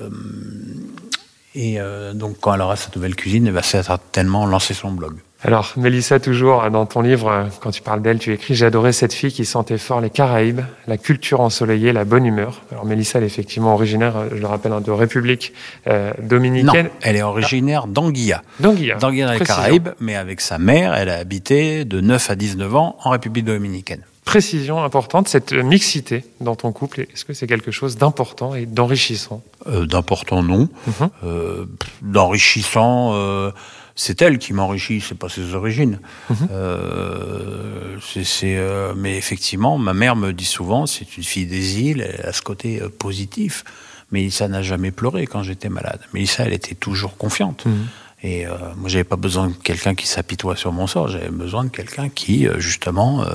et 1.55 1.79
euh, 1.79 2.13
donc, 2.13 2.35
quand 2.41 2.53
elle 2.53 2.61
aura 2.61 2.75
cette 2.75 2.95
nouvelle 2.97 3.15
cuisine, 3.15 3.47
elle 3.47 3.53
va 3.53 3.63
certainement 3.63 4.45
lancer 4.45 4.73
son 4.73 4.91
blog. 4.91 5.15
Alors, 5.45 5.73
Mélissa, 5.77 6.19
toujours 6.19 6.67
dans 6.71 6.87
ton 6.87 7.01
livre, 7.01 7.27
euh, 7.29 7.43
quand 7.61 7.69
tu 7.69 7.83
parles 7.83 8.01
d'elle, 8.01 8.17
tu 8.17 8.33
écris 8.33 8.55
J'ai 8.55 8.65
adoré 8.65 8.91
cette 8.91 9.13
fille 9.13 9.31
qui 9.31 9.45
sentait 9.45 9.77
fort 9.77 10.01
les 10.01 10.09
Caraïbes, 10.09 10.61
la 10.87 10.97
culture 10.97 11.39
ensoleillée, 11.39 11.93
la 11.93 12.03
bonne 12.03 12.25
humeur. 12.25 12.63
Alors, 12.71 12.83
Mélissa, 12.85 13.19
elle 13.19 13.25
est 13.25 13.27
effectivement 13.27 13.75
originaire, 13.75 14.17
euh, 14.17 14.29
je 14.31 14.37
le 14.41 14.47
rappelle, 14.47 14.71
hein, 14.71 14.81
de 14.81 14.89
République 14.89 15.53
euh, 15.87 16.11
Non, 16.19 16.27
dominicaine. 16.27 16.89
elle 17.03 17.15
est 17.15 17.21
originaire 17.21 17.85
d'Anguilla. 17.85 18.41
D'Anguilla. 18.59 18.95
D'Anguilla 18.95 19.27
dans 19.27 19.31
les 19.33 19.37
Précision. 19.37 19.61
Caraïbes, 19.61 19.89
mais 19.99 20.15
avec 20.15 20.41
sa 20.41 20.57
mère, 20.57 20.95
elle 20.95 21.09
a 21.09 21.17
habité 21.17 21.85
de 21.85 22.01
9 22.01 22.31
à 22.31 22.35
19 22.35 22.75
ans 22.75 22.97
en 23.03 23.11
République 23.11 23.45
dominicaine. 23.45 24.01
Précision 24.25 24.83
importante, 24.83 25.27
cette 25.27 25.53
mixité 25.53 26.23
dans 26.41 26.55
ton 26.55 26.71
couple, 26.71 27.01
est-ce 27.01 27.23
que 27.23 27.33
c'est 27.33 27.45
quelque 27.45 27.69
chose 27.69 27.97
d'important 27.97 28.55
et 28.55 28.65
d'enrichissant? 28.65 29.43
Euh, 29.67 29.85
D'important, 29.85 30.41
non. 30.41 30.67
Mhm. 30.87 31.09
Euh, 31.23 31.65
D'enrichissant, 32.01 33.11
euh, 33.13 33.51
c'est 33.95 34.21
elle 34.21 34.37
qui 34.39 34.51
m'enrichit, 34.53 35.01
c'est 35.01 35.17
pas 35.17 35.29
ses 35.29 35.53
origines. 35.55 35.99
Mhm. 36.29 36.47
Euh, 36.51 37.97
c'est- 38.01 38.57
euh, 38.57 38.93
mais 38.95 39.17
effectivement, 39.17 39.77
ma 39.77 39.93
mère 39.93 40.15
me 40.15 40.31
dit 40.33 40.45
souvent, 40.45 40.85
c'est 40.85 41.17
une 41.17 41.23
fille 41.23 41.45
des 41.45 41.79
îles, 41.79 42.01
elle 42.17 42.25
a 42.25 42.33
ce 42.33 42.41
côté 42.41 42.81
euh, 42.81 42.89
positif. 42.89 43.63
Mélissa 44.11 44.47
n'a 44.47 44.61
jamais 44.61 44.91
pleuré 44.91 45.25
quand 45.27 45.43
j'étais 45.43 45.69
malade. 45.69 45.99
Mélissa, 46.13 46.43
elle 46.45 46.53
était 46.53 46.75
toujours 46.75 47.17
confiante. 47.17 47.65
Mhm. 47.65 47.87
Et 48.23 48.47
euh, 48.47 48.51
moi, 48.77 48.89
j'avais 48.89 49.03
pas 49.03 49.15
besoin 49.17 49.47
de 49.47 49.53
quelqu'un 49.53 49.93
qui 49.95 50.07
s'apitoie 50.07 50.55
sur 50.55 50.71
mon 50.71 50.87
sort. 50.87 51.09
J'avais 51.09 51.29
besoin 51.29 51.63
de 51.63 51.69
quelqu'un 51.69 52.09
qui, 52.09 52.47
euh, 52.47 52.59
justement, 52.59 53.23
euh, 53.23 53.29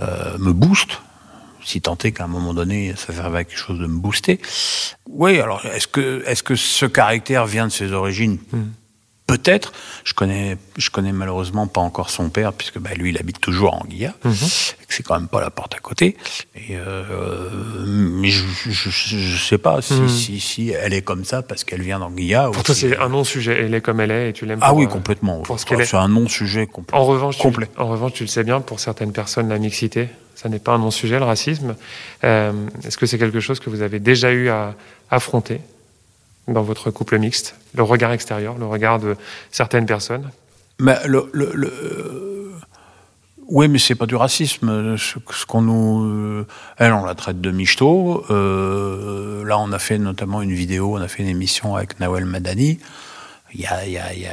euh, 0.00 0.38
me 0.38 0.52
booste. 0.52 1.00
Si 1.64 1.80
tant 1.80 1.96
est 2.02 2.10
qu'à 2.12 2.24
un 2.24 2.28
moment 2.28 2.54
donné, 2.54 2.92
ça 2.96 3.12
servait 3.12 3.38
à 3.40 3.44
quelque 3.44 3.58
chose 3.58 3.78
de 3.78 3.86
me 3.86 3.96
booster. 3.98 4.40
Oui, 5.08 5.38
alors 5.40 5.64
est-ce 5.66 5.86
que 5.86 6.24
est-ce 6.26 6.42
que 6.42 6.56
ce 6.56 6.86
caractère 6.86 7.46
vient 7.46 7.68
de 7.68 7.72
ses 7.72 7.92
origines? 7.92 8.38
Mhm. 8.52 8.72
Peut-être. 9.36 9.72
Je 10.04 10.12
connais, 10.14 10.56
je 10.76 10.90
connais 10.90 11.12
malheureusement 11.12 11.66
pas 11.66 11.80
encore 11.80 12.10
son 12.10 12.28
père, 12.28 12.52
puisque 12.52 12.78
bah, 12.78 12.90
lui, 12.94 13.10
il 13.10 13.18
habite 13.18 13.40
toujours 13.40 13.74
en 13.74 13.84
Guilla. 13.86 14.14
Que 14.22 14.28
C'est 14.88 15.02
quand 15.02 15.14
même 15.18 15.28
pas 15.28 15.40
la 15.40 15.48
porte 15.50 15.74
à 15.74 15.78
côté. 15.78 16.16
Et 16.54 16.76
euh, 16.76 17.48
mais 17.86 18.28
je, 18.28 18.44
je, 18.68 18.90
je, 18.90 19.36
sais 19.42 19.56
pas 19.58 19.80
si, 19.80 19.94
Mhm. 19.94 20.08
si, 20.08 20.40
si 20.40 20.70
elle 20.70 20.92
est 20.92 21.00
comme 21.02 21.24
ça 21.24 21.40
parce 21.42 21.64
qu'elle 21.64 21.80
vient 21.82 21.98
d'Anguilla. 21.98 22.50
ou 22.50 22.52
Pour 22.52 22.62
toi, 22.62 22.74
si- 22.74 22.82
c'est 22.90 22.98
un 22.98 23.08
non-sujet. 23.08 23.56
Elle 23.64 23.74
est 23.74 23.80
comme 23.80 24.00
elle 24.00 24.10
est 24.10 24.30
et 24.30 24.32
tu 24.34 24.44
l'aimes 24.44 24.58
Ah 24.62 24.74
oui, 24.74 24.84
euh, 24.84 24.88
complètement. 24.88 25.42
C'est 25.58 25.94
un 25.94 26.08
non-sujet 26.08 26.66
complet. 26.66 26.96
En 26.98 27.04
revanche, 27.04 27.38
tu, 27.38 27.46
en 27.78 27.88
revanche, 27.88 28.12
tu 28.12 28.24
le 28.24 28.28
sais 28.28 28.44
bien, 28.44 28.60
pour 28.60 28.80
certaines 28.80 29.12
personnes, 29.12 29.48
la 29.48 29.58
mixité, 29.58 30.08
ça 30.34 30.48
n'est 30.50 30.58
pas 30.58 30.72
un 30.72 30.78
non-sujet, 30.78 31.18
le 31.18 31.24
racisme. 31.24 31.74
Euh, 32.24 32.52
Est-ce 32.86 32.98
que 32.98 33.06
c'est 33.06 33.18
quelque 33.18 33.40
chose 33.40 33.60
que 33.60 33.70
vous 33.70 33.80
avez 33.82 33.98
déjà 33.98 34.30
eu 34.30 34.48
à 34.50 34.74
affronter? 35.10 35.60
Dans 36.48 36.62
votre 36.62 36.90
couple 36.90 37.18
mixte 37.18 37.54
Le 37.74 37.82
regard 37.82 38.12
extérieur, 38.12 38.56
le 38.58 38.66
regard 38.66 38.98
de 38.98 39.16
certaines 39.50 39.86
personnes 39.86 40.30
Mais 40.78 40.96
le, 41.06 41.30
euh, 41.34 42.52
oui, 43.48 43.68
mais 43.68 43.78
c'est 43.78 43.94
pas 43.94 44.06
du 44.06 44.16
racisme. 44.16 44.96
Ce 44.96 45.46
qu'on 45.46 45.62
nous, 45.62 46.04
euh, 46.04 46.46
elle, 46.78 46.92
on 46.92 47.04
la 47.04 47.14
traite 47.14 47.40
de 47.40 47.50
michto. 47.50 48.24
Euh, 48.30 49.44
là, 49.44 49.58
on 49.58 49.72
a 49.72 49.78
fait 49.78 49.98
notamment 49.98 50.42
une 50.42 50.52
vidéo, 50.52 50.96
on 50.96 51.00
a 51.02 51.08
fait 51.08 51.22
une 51.22 51.28
émission 51.28 51.76
avec 51.76 52.00
Nawel 52.00 52.24
Madani. 52.24 52.78
Il 53.54 53.60
y 53.60 53.66
a, 53.66 53.84
il 53.84 53.92
y 53.92 53.98
a, 53.98 54.12
il 54.14 54.22
y 54.22 54.26
a 54.26 54.30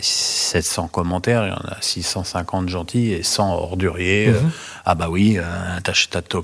700 0.00 0.88
commentaires, 0.88 1.44
il 1.44 1.48
y 1.48 1.52
en 1.52 1.72
a 1.72 1.76
650 1.80 2.68
gentils 2.68 3.12
et 3.12 3.22
100 3.22 3.52
orduriers. 3.54 4.28
Mhm. 4.28 4.34
Euh, 4.34 4.38
ah 4.84 4.94
bah 4.94 5.08
oui, 5.10 5.36
euh, 5.38 5.42
t'as 5.82 5.92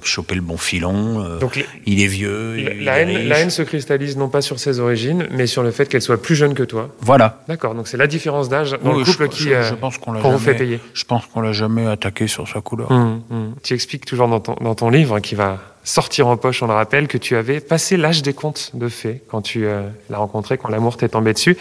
chopé 0.03 0.35
le 0.35 0.41
bon 0.41 0.57
filon. 0.57 1.23
euh, 1.25 1.39
Donc, 1.39 1.57
les- 1.57 1.67
il 1.87 2.03
est 2.03 2.07
vieux. 2.07 2.57
la, 2.57 2.73
il 2.73 2.85
la 2.85 2.99
est 2.99 3.03
haine, 3.03 3.17
riche. 3.17 3.29
la 3.29 3.39
haine 3.41 3.51
se 3.51 3.63
cristallise 3.63 4.17
non 4.17 4.29
pas 4.29 4.41
sur 4.43 4.59
ses 4.59 4.81
origines, 4.81 5.29
mais 5.31 5.47
sur 5.47 5.63
le 5.63 5.71
fait 5.71 5.87
qu'elle 5.87 6.03
soit 6.03 6.21
plus 6.21 6.35
jeune 6.35 6.55
que 6.55 6.63
toi. 6.65 6.89
Voilà. 7.01 7.43
D'accord, 7.49 7.75
donc 7.75 7.87
c'est 7.87 7.97
la 7.97 8.07
différence 8.07 8.49
d'âge 8.49 8.73
dans 8.83 8.93
Oui, 8.93 8.99
le 9.01 9.05
couple 9.05 9.25
je, 9.31 9.37
qui 9.37 9.43
je- 9.45 9.63
je 9.63 9.75
pense 9.75 9.99
qu'on 9.99 10.13
vous 10.15 10.39
fait 10.39 10.55
payer. 10.55 10.81
Je 10.95 11.05
pense 11.05 11.27
qu'on 11.27 11.41
l'a 11.43 11.53
jamais 11.53 11.87
attaqué 11.87 12.27
sur 12.27 12.49
sa 12.49 12.61
couleur. 12.61 12.91
Hum, 12.91 13.23
hum. 13.31 13.55
Tu 13.63 13.75
expliques 13.75 14.05
toujours 14.07 14.27
dans 14.29 14.41
ton, 14.41 14.55
dans 14.61 14.75
ton 14.75 14.91
livre, 14.91 15.21
qui 15.21 15.35
va 15.35 15.59
sortir 15.85 16.27
en 16.27 16.37
poche, 16.37 16.63
on 16.63 16.67
le 16.67 16.75
rappelle, 16.75 17.09
que 17.09 17.19
tu 17.19 17.37
avais 17.37 17.61
passé 17.61 17.97
l'âge 17.97 18.23
des 18.23 18.33
contes 18.35 18.71
de 18.75 18.89
fées 18.89 19.23
quand 19.29 19.43
tu 19.43 19.65
euh, 19.67 19.83
l'as 20.11 20.19
rencontré, 20.19 20.59
quand 20.59 20.69
l'amour 20.69 20.97
t'est 20.97 21.09
tombé 21.11 21.33
dessus. 21.33 21.57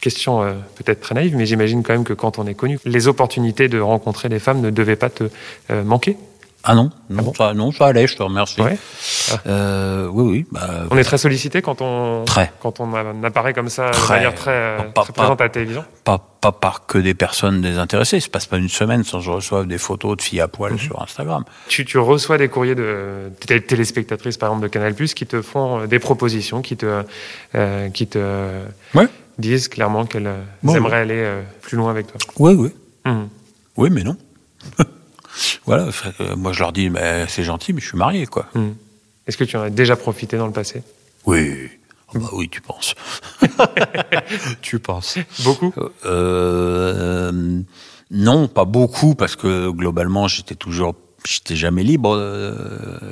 Question 0.00 0.42
euh, 0.42 0.52
peut-être 0.76 1.00
très 1.00 1.14
naïve, 1.14 1.34
mais 1.36 1.44
j'imagine 1.46 1.82
quand 1.82 1.92
même 1.92 2.04
que 2.04 2.12
quand 2.12 2.38
on 2.38 2.46
est 2.46 2.54
connu, 2.54 2.78
les 2.84 3.08
opportunités 3.08 3.68
de 3.68 3.80
rencontrer 3.80 4.28
des 4.28 4.38
femmes 4.38 4.60
ne 4.60 4.70
devaient 4.70 4.94
pas 4.96 5.10
te 5.10 5.24
euh, 5.70 5.82
manquer. 5.82 6.16
Ah 6.64 6.74
non, 6.74 6.90
non, 7.08 7.16
Ah 7.18 7.22
bon 7.22 7.34
ça, 7.34 7.54
non, 7.54 7.72
ça 7.72 7.86
allait, 7.86 8.06
je 8.08 8.16
te 8.16 8.22
remercie. 8.22 8.60
Ouais. 8.60 8.76
Euh, 9.46 10.08
oui, 10.10 10.24
oui. 10.30 10.46
Bah, 10.50 10.68
On 10.90 10.98
est 10.98 11.04
très 11.04 11.16
sollicité 11.16 11.62
quand 11.62 11.80
on, 11.80 12.24
Très. 12.26 12.52
quand 12.60 12.80
on 12.80 12.92
apparaît 13.24 13.54
comme 13.54 13.68
ça 13.68 13.86
de 13.90 13.94
Très. 13.94 14.14
manière 14.16 14.34
très, 14.34 14.50
euh, 14.50 14.78
Pas- 14.94 15.02
très 15.02 15.12
pas- 15.12 15.22
présente 15.22 15.40
à 15.40 15.44
la 15.44 15.50
télévision. 15.50 15.84
pas, 16.04 16.18
pas 16.40 16.52
par 16.52 16.86
que 16.86 16.98
des 16.98 17.14
personnes 17.14 17.60
désintéressées. 17.60 18.18
Il 18.18 18.22
se 18.22 18.28
passe 18.28 18.46
pas 18.46 18.58
une 18.58 18.68
semaine 18.68 19.04
sans 19.04 19.18
que 19.18 19.24
je 19.24 19.30
reçoive 19.30 19.66
des 19.66 19.78
photos 19.78 20.16
de 20.16 20.22
filles 20.22 20.40
à 20.40 20.48
poil 20.48 20.72
Mhm. 20.72 20.78
sur 20.78 21.00
Instagram. 21.02 21.44
Tu, 21.68 21.84
tu 21.84 21.96
reçois 21.98 22.38
des 22.38 22.48
courriers 22.48 22.74
de 22.74 23.30
télé- 23.46 23.62
téléspectatrices, 23.62 24.36
par 24.36 24.50
exemple, 24.50 24.64
de 24.64 24.68
Canal+, 24.68 24.94
qui 24.94 25.26
te 25.26 25.40
font 25.42 25.80
euh, 25.82 25.86
des 25.86 26.00
propositions, 26.00 26.60
qui 26.60 26.76
te, 26.76 27.04
euh, 27.54 27.88
qui 27.90 28.06
te 28.08 28.18
Ouais. 28.94 29.06
Disent 29.38 29.68
clairement 29.68 30.06
qu'elles 30.06 30.26
euh, 30.26 30.42
Ouais, 30.62 30.76
aimeraient 30.76 31.00
aller 31.00 31.22
euh, 31.22 31.42
plus 31.62 31.76
loin 31.76 31.90
avec 31.90 32.06
toi. 32.08 32.18
Oui, 32.38 32.54
oui. 32.54 32.70
Hum. 33.04 33.28
Oui, 33.76 33.90
mais 33.90 34.02
non. 34.02 34.16
voilà, 35.66 35.88
que 36.18 36.34
moi 36.34 36.52
je 36.52 36.60
leur 36.60 36.72
dis, 36.72 36.90
mais 36.90 37.26
c'est 37.28 37.44
gentil, 37.44 37.72
mais 37.72 37.80
je 37.80 37.86
suis 37.86 37.98
marié, 37.98 38.26
quoi. 38.26 38.46
Hmm. 38.54 38.70
Est-ce 39.26 39.36
que 39.36 39.44
tu 39.44 39.56
en 39.56 39.62
as 39.62 39.70
déjà 39.70 39.96
profité 39.96 40.36
dans 40.36 40.46
le 40.46 40.52
passé? 40.52 40.82
Oui. 41.26 41.70
Ah 42.14 42.18
bah 42.18 42.30
oui, 42.32 42.48
tu 42.48 42.60
penses. 42.62 42.94
tu 44.62 44.78
penses. 44.78 45.18
Beaucoup? 45.44 45.72
Euh, 46.06 47.60
non, 48.10 48.48
pas 48.48 48.64
beaucoup, 48.64 49.14
parce 49.14 49.36
que 49.36 49.70
globalement, 49.70 50.26
j'étais 50.26 50.54
toujours 50.54 50.94
j'étais 51.26 51.56
jamais 51.56 51.82
libre, 51.82 52.14
euh, 52.16 52.54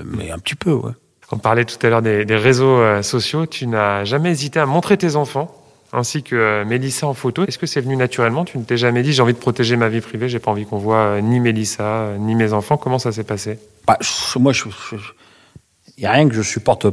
mais 0.05 0.31
un 0.31 0.39
petit 0.39 0.55
peu, 0.55 0.73
ouais. 0.73 0.93
On 1.33 1.39
parlait 1.39 1.65
tout 1.65 1.85
à 1.85 1.91
l'heure 1.91 2.03
des, 2.03 2.25
des 2.25 2.37
réseaux 2.37 2.79
euh, 2.79 3.03
sociaux. 3.03 3.47
Tu 3.47 3.67
n'as 3.67 4.05
jamais 4.05 4.31
hésité 4.31 4.61
à 4.61 4.67
montrer 4.67 4.97
tes 4.97 5.17
enfants? 5.17 5.53
Ainsi 5.97 6.23
que 6.23 6.37
euh, 6.37 6.65
Mélissa 6.65 7.07
en 7.07 7.15
photo. 7.15 7.45
Est-ce 7.47 7.59
que 7.59 7.67
c'est 7.67 7.81
venu 7.81 7.97
naturellement? 7.97 8.45
Tu 8.45 8.59
ne 8.59 8.65
t'es 8.65 8.77
jamais 8.77 9.03
dit 9.03 9.13
j'ai 9.13 9.23
envie 9.23 9.33
de 9.35 9.39
protéger 9.39 9.77
ma 9.77 9.89
vie 9.89 10.01
privée, 10.01 10.29
j'ai 10.29 10.39
pas 10.39 10.51
envie 10.51 10.67
qu'on 10.67 10.79
voit 10.79 10.97
euh, 10.99 11.21
ni 11.21 11.41
Mélissa 11.41 11.83
euh, 11.85 12.17
ni 12.19 12.35
mes 12.35 12.53
enfants. 12.53 12.77
Comment 12.77 12.99
ça 12.99 13.13
s'est 13.13 13.25
passé? 13.25 13.59
Bah, 13.87 13.99
moi, 14.39 14.53
il 15.99 16.03
n'y 16.03 16.07
a 16.07 16.13
rien 16.13 16.29
que 16.29 16.35
je 16.35 16.43
supporte 16.43 16.87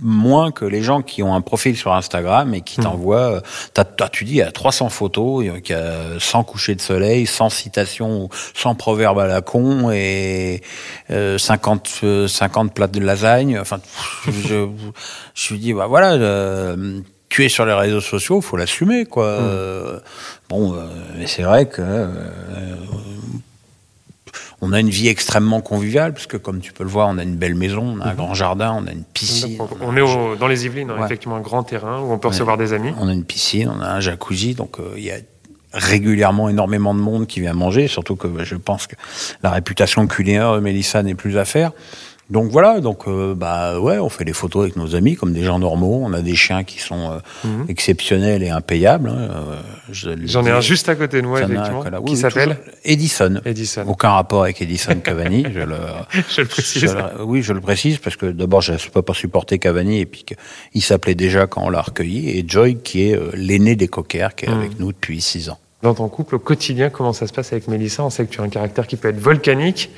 moins 0.00 0.50
que 0.50 0.64
les 0.64 0.82
gens 0.82 1.02
qui 1.02 1.22
ont 1.22 1.34
un 1.34 1.40
profil 1.40 1.76
sur 1.76 1.92
Instagram 1.92 2.54
et 2.54 2.60
qui 2.62 2.76
t'envoient. 2.80 3.42
t'as- 3.74 3.84
t'as- 3.84 4.08
tu 4.08 4.24
dis, 4.24 4.32
il 4.32 4.36
y 4.38 4.42
a 4.42 4.50
300 4.50 4.88
photos, 4.88 5.44
il 5.44 5.52
y 5.68 5.72
a 5.74 6.18
100 6.18 6.42
couchers 6.44 6.74
de 6.74 6.80
soleil, 6.80 7.26
100 7.26 7.50
citations, 7.50 8.24
ou 8.24 8.28
100 8.54 8.74
proverbes 8.74 9.18
à 9.20 9.26
la 9.26 9.40
con 9.42 9.90
et 9.92 10.62
euh, 11.10 11.36
50, 11.38 12.00
euh, 12.04 12.26
50 12.28 12.74
plats 12.74 12.86
de 12.88 13.00
lasagne. 13.00 13.58
Enfin, 13.58 13.80
je, 14.26 14.68
je 15.34 15.54
me 15.54 15.58
dis, 15.58 15.72
bah 15.72 15.86
voilà. 15.86 16.12
euh, 16.14 17.00
tu 17.28 17.44
es 17.44 17.48
sur 17.48 17.66
les 17.66 17.72
réseaux 17.74 18.00
sociaux, 18.00 18.40
faut 18.40 18.56
l'assumer, 18.56 19.04
quoi. 19.06 19.24
Euh, 19.26 19.98
Bon, 20.48 20.72
euh, 20.74 20.86
mais 21.18 21.26
c'est 21.26 21.42
vrai 21.42 21.66
que 21.68 21.82
euh, 21.82 22.06
on 24.60 24.72
a 24.72 24.80
une 24.80 24.88
vie 24.88 25.08
extrêmement 25.08 25.60
conviviale, 25.60 26.12
parce 26.14 26.26
que 26.26 26.36
comme 26.36 26.60
tu 26.60 26.72
peux 26.72 26.82
le 26.84 26.90
voir, 26.90 27.08
on 27.08 27.18
a 27.18 27.22
une 27.22 27.36
belle 27.36 27.54
maison, 27.54 27.96
on 27.96 28.00
a 28.00 28.08
un 28.08 28.14
grand 28.14 28.34
jardin, 28.34 28.74
on 28.82 28.86
a 28.86 28.92
une 28.92 29.04
piscine. 29.04 29.56
Donc, 29.58 29.70
on 29.80 29.96
est 29.96 30.00
au- 30.00 30.34
dans 30.36 30.48
les 30.48 30.64
Yvelines, 30.66 30.90
hein, 30.90 30.98
Ouais. 30.98 31.04
effectivement 31.04 31.36
un 31.36 31.40
grand 31.42 31.62
terrain 31.62 32.00
où 32.00 32.10
on 32.12 32.18
peut 32.18 32.28
recevoir 32.28 32.56
des 32.56 32.72
amis. 32.72 32.92
On 32.98 33.08
a 33.08 33.12
une 33.12 33.24
piscine, 33.24 33.68
on 33.68 33.80
a 33.80 33.88
un 33.88 34.00
jacuzzi, 34.00 34.54
donc 34.54 34.80
euh, 34.80 34.94
il 34.96 35.04
y 35.04 35.10
a 35.12 35.18
régulièrement 35.74 36.48
énormément 36.48 36.94
de 36.94 37.00
monde 37.00 37.26
qui 37.26 37.40
vient 37.40 37.52
manger, 37.52 37.88
surtout 37.88 38.16
que 38.16 38.26
bah, 38.26 38.42
je 38.42 38.56
pense 38.56 38.86
que 38.86 38.96
la 39.42 39.50
réputation 39.50 40.06
culinaire 40.06 40.54
de 40.54 40.60
Mélissa 40.60 41.02
n'est 41.02 41.14
plus 41.14 41.36
à 41.38 41.44
faire. 41.44 41.72
Donc 42.30 42.50
voilà, 42.50 42.80
donc 42.80 43.08
euh, 43.08 43.34
bah 43.34 43.80
ouais, 43.80 43.98
on 43.98 44.10
fait 44.10 44.24
des 44.26 44.34
photos 44.34 44.64
avec 44.64 44.76
nos 44.76 44.94
amis 44.94 45.14
comme 45.16 45.32
des 45.32 45.44
gens 45.44 45.58
normaux. 45.58 46.02
On 46.04 46.12
a 46.12 46.20
des 46.20 46.34
chiens 46.36 46.62
qui 46.62 46.78
sont 46.78 47.10
euh, 47.12 47.18
Mhm. 47.48 47.64
exceptionnels 47.70 48.42
et 48.42 48.50
impayables. 48.50 49.08
hein, 49.08 49.30
euh, 49.30 49.60
je 49.90 50.10
J'en 50.24 50.44
ai 50.44 50.50
un 50.50 50.60
juste 50.60 50.90
à 50.90 50.94
côté 50.94 51.22
de 51.22 51.26
moi, 51.26 51.40
effectivement, 51.40 51.82
qui 52.04 52.12
oui, 52.12 52.16
s'appelle. 52.18 52.58
Edison. 52.84 53.40
Edison. 53.46 53.84
Aucun 53.86 54.10
rapport 54.10 54.42
avec 54.42 54.60
Edison 54.60 54.96
Cavani. 55.02 55.46
je 55.54 55.60
le, 55.60 55.76
Je 56.28 56.40
le 56.42 56.46
précise. 56.46 56.82
je 56.82 57.22
oui, 57.22 57.42
je 57.42 57.54
le 57.54 57.60
précise 57.62 57.96
parce 57.96 58.16
que 58.16 58.26
d'abord, 58.26 58.60
je 58.60 58.72
ne 58.72 58.78
peux 58.92 59.00
pas 59.00 59.14
supporter 59.14 59.58
Cavani 59.58 60.00
et 60.00 60.04
puis 60.06 60.24
qu'il 60.24 60.82
s'appelait 60.82 61.14
déjà 61.14 61.46
quand 61.46 61.62
on 61.64 61.70
l'a 61.70 61.80
recueilli. 61.80 62.28
Et 62.28 62.44
Joy, 62.46 62.76
qui 62.76 63.08
est 63.08 63.16
euh, 63.16 63.30
l'aîné 63.32 63.74
des 63.74 63.88
coquers, 63.88 64.34
qui 64.36 64.44
est 64.44 64.48
Mm. 64.50 64.58
avec 64.58 64.78
nous 64.78 64.92
depuis 64.92 65.22
six 65.22 65.48
ans. 65.48 65.58
Dans 65.80 65.94
ton 65.94 66.08
couple, 66.08 66.34
au 66.34 66.38
quotidien, 66.40 66.90
comment 66.90 67.12
ça 67.14 67.26
se 67.26 67.32
passe 67.32 67.52
avec 67.52 67.68
Mélissa? 67.68 68.02
On 68.04 68.10
sait 68.10 68.26
que 68.26 68.30
tu 68.30 68.40
as 68.40 68.44
un 68.44 68.48
caractère 68.50 68.86
qui 68.86 68.96
peut 68.96 69.08
être 69.08 69.18
volcanique. 69.20 69.90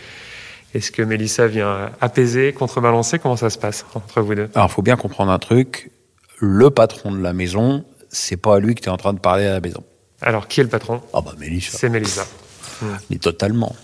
Est-ce 0.75 0.93
que 0.93 1.03
Mélissa 1.03 1.47
vient 1.47 1.91
apaiser, 2.01 2.53
contrebalancer 2.53 3.19
Comment 3.19 3.37
ça 3.37 3.51
se 3.51 3.59
passe 3.59 3.85
entre 3.95 4.21
vous 4.21 4.35
deux? 4.35 4.49
Alors, 4.55 4.69
il 4.71 4.73
faut 4.73 4.83
bien 4.83 4.97
comprendre 4.97 5.33
un 5.33 5.39
truc. 5.39 5.91
Le 6.39 6.71
patron 6.71 7.11
de 7.13 7.21
la 7.21 7.33
maison, 7.33 7.85
c'est 8.09 8.37
pas 8.37 8.57
à 8.57 8.61
lui 8.61 8.75
que 8.75 8.81
tu 8.81 8.89
es 8.89 8.93
en 8.93 8.97
train 8.97 9.13
de 9.13 9.19
parler 9.19 9.47
à 9.47 9.53
la 9.55 9.61
maison. 9.61 9.83
Alors, 10.21 10.47
qui 10.49 10.61
est 10.61 10.65
le 10.65 10.69
patron? 10.71 11.01
Ah 11.13 11.21
bah 11.23 11.33
Mélissa, 11.39 11.77
C'est 11.77 11.89
Mélissa. 11.89 12.25
mais 13.11 13.19
totalement. 13.19 13.75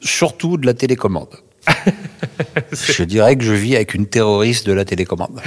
Surtout 0.00 0.56
de 0.56 0.66
la 0.66 0.74
télécommande. 0.74 1.28
je 2.72 3.02
dirais 3.04 3.36
que 3.36 3.44
je 3.44 3.52
vis 3.52 3.76
avec 3.76 3.94
une 3.94 4.06
terroriste 4.06 4.66
de 4.66 4.72
la 4.72 4.84
télécommande. 4.84 5.40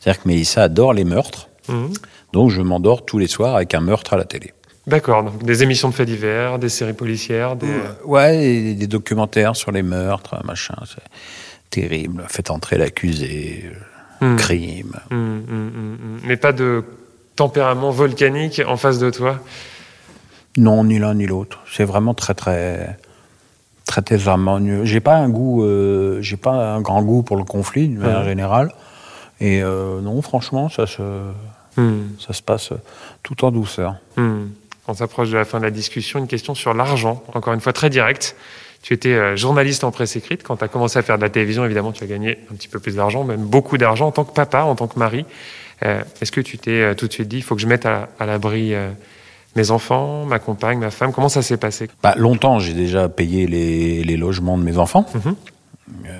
C'est-à-dire 0.00 0.22
que 0.22 0.28
Mélissa 0.28 0.64
adore 0.64 0.92
les 0.94 1.04
meurtres. 1.04 1.48
Mhm. 1.68 1.92
Donc 2.32 2.50
je 2.50 2.62
m'endors 2.62 3.04
tous 3.04 3.18
les 3.18 3.26
soirs 3.28 3.54
avec 3.56 3.74
un 3.74 3.80
meurtre 3.80 4.14
à 4.14 4.16
la 4.16 4.24
télé. 4.24 4.52
D'accord, 4.86 5.22
donc 5.22 5.42
des 5.44 5.62
émissions 5.62 5.88
de 5.90 5.94
faits 5.94 6.08
divers, 6.08 6.58
des 6.58 6.68
séries 6.68 6.92
policières, 6.92 7.54
des... 7.56 7.68
Ouais, 8.04 8.44
et 8.44 8.74
des 8.74 8.86
documentaires 8.88 9.54
sur 9.54 9.70
les 9.70 9.82
meurtres, 9.82 10.40
machin, 10.44 10.74
c'est 10.86 11.02
terrible. 11.70 12.24
Faites 12.28 12.50
entrer 12.50 12.78
l'accusé, 12.78 13.70
Mhm. 14.20 14.36
crime. 14.36 14.92
Mhm, 15.10 15.18
mhm. 15.46 16.20
Mais 16.24 16.36
pas 16.36 16.52
de 16.52 16.84
tempérament 17.36 17.90
volcanique 17.90 18.60
en 18.66 18.76
face 18.76 18.98
de 18.98 19.10
toi? 19.10 19.38
Non, 20.56 20.84
ni 20.84 20.98
l'un 20.98 21.14
ni 21.14 21.26
l'autre. 21.26 21.60
C'est 21.72 21.84
vraiment 21.84 22.14
très 22.14 22.34
très 22.34 22.98
très 23.86 24.02
très 24.02 24.28
harmonieux. 24.28 24.84
J'ai 24.84 25.00
pas 25.00 25.16
un 25.16 25.28
goût, 25.28 25.64
euh, 25.64 26.20
j'ai 26.22 26.36
pas 26.36 26.74
un 26.74 26.80
grand 26.80 27.02
goût 27.02 27.22
pour 27.22 27.36
le 27.36 27.44
conflit 27.44 27.88
d'une 27.88 27.98
manière 27.98 28.24
générale. 28.24 28.72
Et 29.40 29.62
euh, 29.62 30.00
non, 30.00 30.22
franchement, 30.22 30.68
ça 30.68 30.86
se 30.86 31.02
Mhm. 31.76 32.10
ça 32.20 32.32
se 32.34 32.42
passe 32.42 32.70
tout 33.22 33.44
en 33.44 33.50
douceur. 33.50 33.96
On 34.88 34.94
s'approche 34.94 35.30
de 35.30 35.36
la 35.36 35.44
fin 35.44 35.58
de 35.58 35.64
la 35.64 35.70
discussion. 35.70 36.18
Une 36.18 36.26
question 36.26 36.54
sur 36.54 36.74
l'argent, 36.74 37.22
encore 37.34 37.54
une 37.54 37.60
fois 37.60 37.72
très 37.72 37.88
directe. 37.90 38.34
Tu 38.82 38.94
étais 38.94 39.14
euh, 39.14 39.36
journaliste 39.36 39.84
en 39.84 39.92
presse 39.92 40.16
écrite. 40.16 40.42
Quand 40.42 40.56
tu 40.56 40.64
as 40.64 40.68
commencé 40.68 40.98
à 40.98 41.02
faire 41.02 41.16
de 41.16 41.22
la 41.22 41.30
télévision, 41.30 41.64
évidemment, 41.64 41.92
tu 41.92 42.02
as 42.02 42.08
gagné 42.08 42.38
un 42.50 42.54
petit 42.56 42.66
peu 42.66 42.80
plus 42.80 42.96
d'argent, 42.96 43.22
même 43.22 43.42
beaucoup 43.42 43.78
d'argent 43.78 44.08
en 44.08 44.10
tant 44.10 44.24
que 44.24 44.32
papa, 44.34 44.62
en 44.64 44.74
tant 44.74 44.88
que 44.88 44.98
mari. 44.98 45.24
Euh, 45.84 46.02
Est-ce 46.20 46.32
que 46.32 46.40
tu 46.40 46.58
t'es 46.58 46.80
euh, 46.82 46.94
tout 46.94 47.06
de 47.06 47.12
suite 47.12 47.28
dit, 47.28 47.36
il 47.36 47.42
faut 47.42 47.54
que 47.54 47.60
je 47.60 47.68
mette 47.68 47.86
à, 47.86 48.08
à 48.18 48.26
l'abri 48.26 48.74
euh, 48.74 48.90
mes 49.54 49.70
enfants, 49.70 50.24
ma 50.24 50.40
compagne, 50.40 50.80
ma 50.80 50.90
femme? 50.90 51.12
Comment 51.12 51.28
ça 51.28 51.42
s'est 51.42 51.58
passé? 51.58 51.88
Bah, 52.02 52.14
longtemps, 52.16 52.58
j'ai 52.58 52.72
déjà 52.74 53.08
payé 53.08 53.46
les, 53.46 54.02
les 54.02 54.16
logements 54.16 54.58
de 54.58 54.64
mes 54.64 54.78
enfants. 54.78 55.06
Mhm. 55.14 55.36
Euh, 56.06 56.18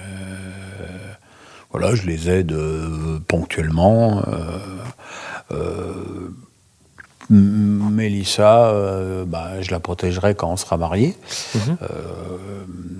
voilà, 1.72 1.96
je 1.96 2.06
les 2.06 2.30
aide 2.30 2.54
ponctuellement. 3.26 4.22
euh, 5.50 6.28
Mélissa, 7.30 8.66
euh, 8.66 9.24
bah, 9.26 9.60
je 9.60 9.70
la 9.70 9.80
protégerai 9.80 10.34
quand 10.34 10.48
on 10.50 10.56
sera 10.56 10.76
mariés. 10.76 11.16
Mhm. 11.54 11.76
Euh, 11.82 11.86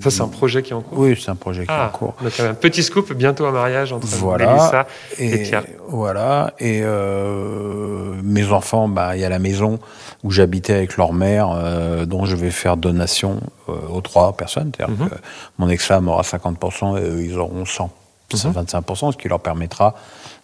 Ça, 0.02 0.10
c'est 0.10 0.22
un 0.22 0.28
projet 0.28 0.62
qui 0.62 0.70
est 0.72 0.74
en 0.74 0.80
cours. 0.80 0.98
oui, 0.98 1.20
c'est 1.22 1.30
un 1.30 1.36
projet 1.36 1.64
qui 1.64 1.70
est 1.70 1.74
en 1.74 1.82
Ah, 1.86 1.90
cours. 1.92 2.14
donc 2.22 2.38
un 2.40 2.54
petit 2.54 2.82
scoop, 2.82 3.12
bientôt 3.12 3.46
un 3.46 3.52
mariage 3.52 3.92
entre 3.92 4.06
Voilà. 4.06 4.46
Mélissa 4.54 4.86
et, 5.18 5.34
Et 5.34 5.42
Pierre. 5.42 5.64
voilà. 5.88 6.54
Et 6.58 6.80
euh, 6.82 8.14
mes 8.22 8.50
enfants, 8.52 8.88
bah, 8.88 9.16
il 9.16 9.20
y 9.20 9.24
a 9.24 9.28
la 9.28 9.38
maison 9.38 9.78
où 10.24 10.30
j'habitais 10.30 10.72
avec 10.74 10.96
leur 10.96 11.12
mère, 11.12 11.50
euh, 11.54 12.04
dont 12.06 12.24
je 12.24 12.36
vais 12.36 12.50
faire 12.50 12.76
donation 12.76 13.40
euh, 13.68 13.72
aux 13.92 14.00
trois 14.00 14.32
personnes. 14.36 14.72
C'est-à-dire 14.76 14.96
Mhm. 14.98 15.08
que 15.10 15.14
mon 15.58 15.68
ex-femme 15.68 16.08
aura 16.08 16.22
50% 16.22 16.96
et 16.96 17.02
eux, 17.02 17.22
ils 17.22 17.38
auront 17.38 17.64
100, 17.64 17.90
Mhm. 18.32 18.38
125%, 18.38 19.12
ce 19.12 19.16
qui 19.16 19.28
leur 19.28 19.40
permettra 19.40 19.94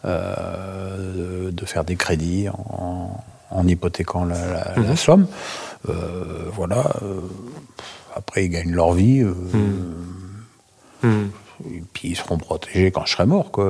euh, 0.05 1.47
de, 1.47 1.51
de 1.51 1.65
faire 1.67 1.83
des 1.85 1.97
crédits 1.97 2.49
en, 2.51 3.11
en 3.51 3.67
hypothéquant 3.67 4.25
la, 4.25 4.37
la- 4.47 4.73
la 4.77 4.83
Mhm. 4.91 4.97
somme. 4.97 5.27
Euh, 5.89 5.95
voilà. 6.53 6.85
euh, 7.03 7.21
après, 8.17 8.45
ils 8.47 8.49
gagnent 8.51 8.73
leur 8.75 8.93
vie. 8.93 9.21
euh, 9.21 9.33
Hmm. 11.03 11.29
et 11.65 11.83
puis 11.93 12.09
ils 12.09 12.17
seront 12.17 12.39
protégés 12.39 12.91
quand 12.91 13.05
je 13.07 13.13
serai 13.13 13.25
mort, 13.27 13.53
quoi. 13.53 13.65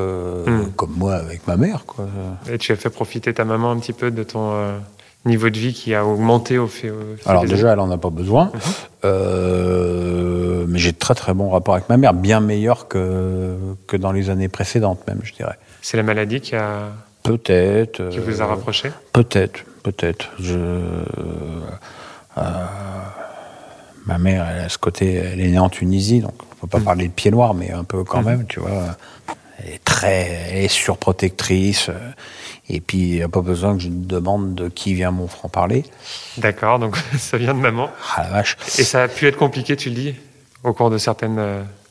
Mm. 0.47 0.73
Comme 0.77 0.93
moi 0.97 1.15
avec 1.17 1.47
ma 1.47 1.57
mère, 1.57 1.85
quoi. 1.85 2.07
Et 2.51 2.57
tu 2.57 2.73
as 2.73 2.77
fait 2.77 2.89
profiter 2.91 3.35
ta 3.35 3.45
maman 3.45 3.71
un 3.71 3.79
petit 3.79 3.93
peu 3.93 4.11
de 4.11 4.23
ton 4.23 4.53
euh, 4.53 4.79
niveau 5.27 5.51
de 5.51 5.59
vie 5.59 5.75
qui 5.75 5.95
a 5.95 6.07
augmenté 6.07 6.57
au 6.57 6.67
fait. 6.69 6.89
au 6.91 6.95
Alors 7.27 7.45
déjà, 7.45 7.73
elle 7.75 7.81
en 7.81 7.91
a 7.91 7.99
pas 7.99 8.09
besoin. 8.09 8.47
Mhm. 8.55 8.61
Euh, 9.05 10.65
mais 10.69 10.79
j'ai 10.79 10.93
de 10.93 10.99
très 10.99 11.15
très 11.15 11.35
bon 11.35 11.51
rapport 11.51 11.75
avec 11.75 11.89
ma 11.89 11.97
mère, 11.97 12.15
bien 12.15 12.41
meilleur 12.41 12.89
que, 12.89 13.57
que 13.87 13.97
dans 13.97 14.13
les 14.13 14.31
années 14.31 14.49
précédentes 14.49 15.07
même, 15.07 15.21
je 15.23 15.35
dirais. 15.35 15.59
C'est 15.83 15.97
la 15.97 16.03
maladie 16.03 16.41
qui, 16.41 16.57
a, 16.57 16.89
Peut-être. 17.29 18.09
qui 18.11 18.19
vous 18.19 18.41
a 18.41 18.45
euh, 18.45 18.49
rapproché? 18.49 18.91
Peut-être, 19.13 19.65
peut-être. 19.83 20.31
Je, 20.41 20.57
euh, 22.39 22.43
ma 24.07 24.19
mère, 24.19 24.47
elle 24.51 24.65
a 24.65 24.69
ce 24.69 24.79
côté, 24.79 25.15
elle 25.15 25.41
est 25.41 25.49
née 25.49 25.59
en 25.59 25.69
Tunisie, 25.69 26.21
donc 26.21 26.35
on 26.53 26.67
peut 26.67 26.67
pas 26.69 26.79
Mhm. 26.79 26.85
parler 26.85 27.09
de 27.09 27.13
pied 27.13 27.31
noir, 27.31 27.55
mais 27.55 27.71
un 27.71 27.85
peu 27.85 28.05
quand 28.05 28.21
Mhm. 28.23 28.27
même, 28.27 28.47
tu 28.47 28.61
vois. 28.61 28.97
Elle 29.61 29.75
est 29.75 29.85
très, 29.85 30.49
elle 30.53 30.65
est 30.65 30.69
surprotectrice. 30.69 31.89
euh, 31.89 31.95
Et 32.71 32.81
puis, 32.81 32.99
il 32.99 33.15
n'y 33.17 33.23
a 33.23 33.29
pas 33.31 33.41
besoin 33.41 33.75
que 33.77 33.83
je 33.83 33.89
demande 33.91 34.55
de 34.55 34.69
qui 34.69 34.93
vient 34.93 35.11
mon 35.11 35.27
franc-parler. 35.27 35.85
D'accord, 36.37 36.79
donc 36.79 36.97
ça 37.19 37.39
vient 37.39 37.55
de 37.55 37.61
maman. 37.61 37.91
Ah 38.17 38.25
la 38.25 38.29
vache. 38.29 38.57
Et 38.79 38.85
ça 38.85 39.05
a 39.05 39.09
pu 39.09 39.27
être 39.27 39.39
compliqué, 39.39 39.75
tu 39.75 39.89
le 39.89 39.95
dis, 39.95 40.15
au 40.65 40.75
cours 40.75 40.91
de 40.91 40.99
certaines 40.99 41.39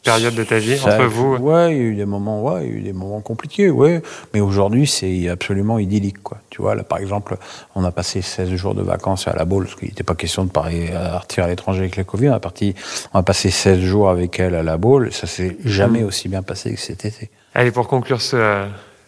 euh, 0.07 0.11
périodes 0.13 0.35
de 0.35 0.43
ta 0.43 0.57
vie, 0.59 0.77
Ça- 0.77 0.95
entre 0.95 1.05
vous 1.05 1.35
Ouais, 1.37 1.71
il 1.75 1.77
y 1.77 1.79
a 1.81 1.83
eu 1.83 1.95
des 1.95 2.05
moments, 2.05 2.43
ouais, 2.43 2.65
il 2.65 2.69
y 2.71 2.73
a 2.73 2.77
eu 2.77 2.81
des 2.81 2.93
moments 2.93 3.21
compliqués, 3.21 3.69
ouais. 3.69 4.01
Mais 4.33 4.39
aujourd'hui, 4.39 4.87
c'est 4.87 5.29
absolument 5.29 5.79
idyllique, 5.79 6.21
quoi. 6.23 6.37
Tu 6.49 6.61
vois, 6.61 6.75
là, 6.75 6.83
par 6.83 6.99
exemple, 6.99 7.37
on 7.75 7.83
a 7.83 7.91
passé 7.91 8.21
16 8.21 8.53
jours 8.55 8.75
de 8.75 8.81
vacances 8.81 9.27
à 9.27 9.35
la 9.35 9.45
Baule, 9.45 9.65
parce 9.65 9.75
qu'il 9.75 9.89
n'était 9.89 10.03
pas 10.03 10.15
question 10.15 10.43
de 10.45 10.49
partir 10.49 11.43
à 11.43 11.47
l'étranger 11.47 11.79
avec 11.81 11.95
la 11.95 12.03
Covid. 12.03 12.29
On 12.29 12.33
a, 12.33 12.39
parti, 12.39 12.75
on 13.13 13.19
a 13.19 13.23
passé 13.23 13.49
16 13.51 13.79
jours 13.79 14.09
avec 14.09 14.39
elle 14.39 14.55
à 14.55 14.63
la 14.63 14.77
Baule, 14.77 15.11
ça 15.11 15.27
s'est 15.27 15.57
jamais 15.65 15.99
Mhm. 16.01 16.07
aussi 16.07 16.29
bien 16.29 16.41
passé 16.43 16.73
que 16.73 16.79
cet 16.79 17.05
été. 17.05 17.29
Allez, 17.53 17.71
pour 17.71 17.87
conclure 17.87 18.21
ce, 18.21 18.35
euh, 18.35 18.65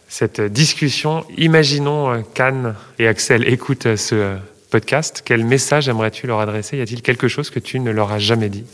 cette 0.08 0.40
discussion, 0.40 1.24
imaginons 1.38 2.10
euh, 2.12 2.18
qu'Anne 2.34 2.74
et 2.98 3.06
Axel 3.06 3.46
écoutent 3.48 3.86
euh, 3.86 3.96
ce 3.96 4.14
euh, 4.14 4.36
podcast. 4.70 5.22
Quel 5.24 5.44
message 5.44 5.88
aimerais-tu 5.88 6.26
leur 6.26 6.40
adresser? 6.40 6.76
Y 6.78 6.80
a-t-il 6.82 7.02
quelque 7.02 7.28
chose 7.28 7.50
que 7.50 7.58
tu 7.60 7.78
ne 7.80 7.90
leur 7.90 8.10
as 8.12 8.18
jamais 8.18 8.48
dit? 8.48 8.64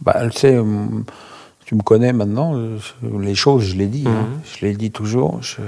Bah, 0.00 0.28
tu 0.30 0.38
sais, 0.38 0.58
hum, 0.58 1.04
tu 1.72 1.76
me 1.76 1.82
connais 1.82 2.12
maintenant, 2.12 2.54
euh, 2.54 2.76
les 3.18 3.34
choses, 3.34 3.64
je 3.64 3.76
les 3.76 3.86
dis, 3.86 4.04
hein. 4.06 4.10
Mhm. 4.10 4.40
je 4.44 4.66
les 4.66 4.74
dis 4.74 4.90
toujours. 4.90 5.42
Je, 5.42 5.62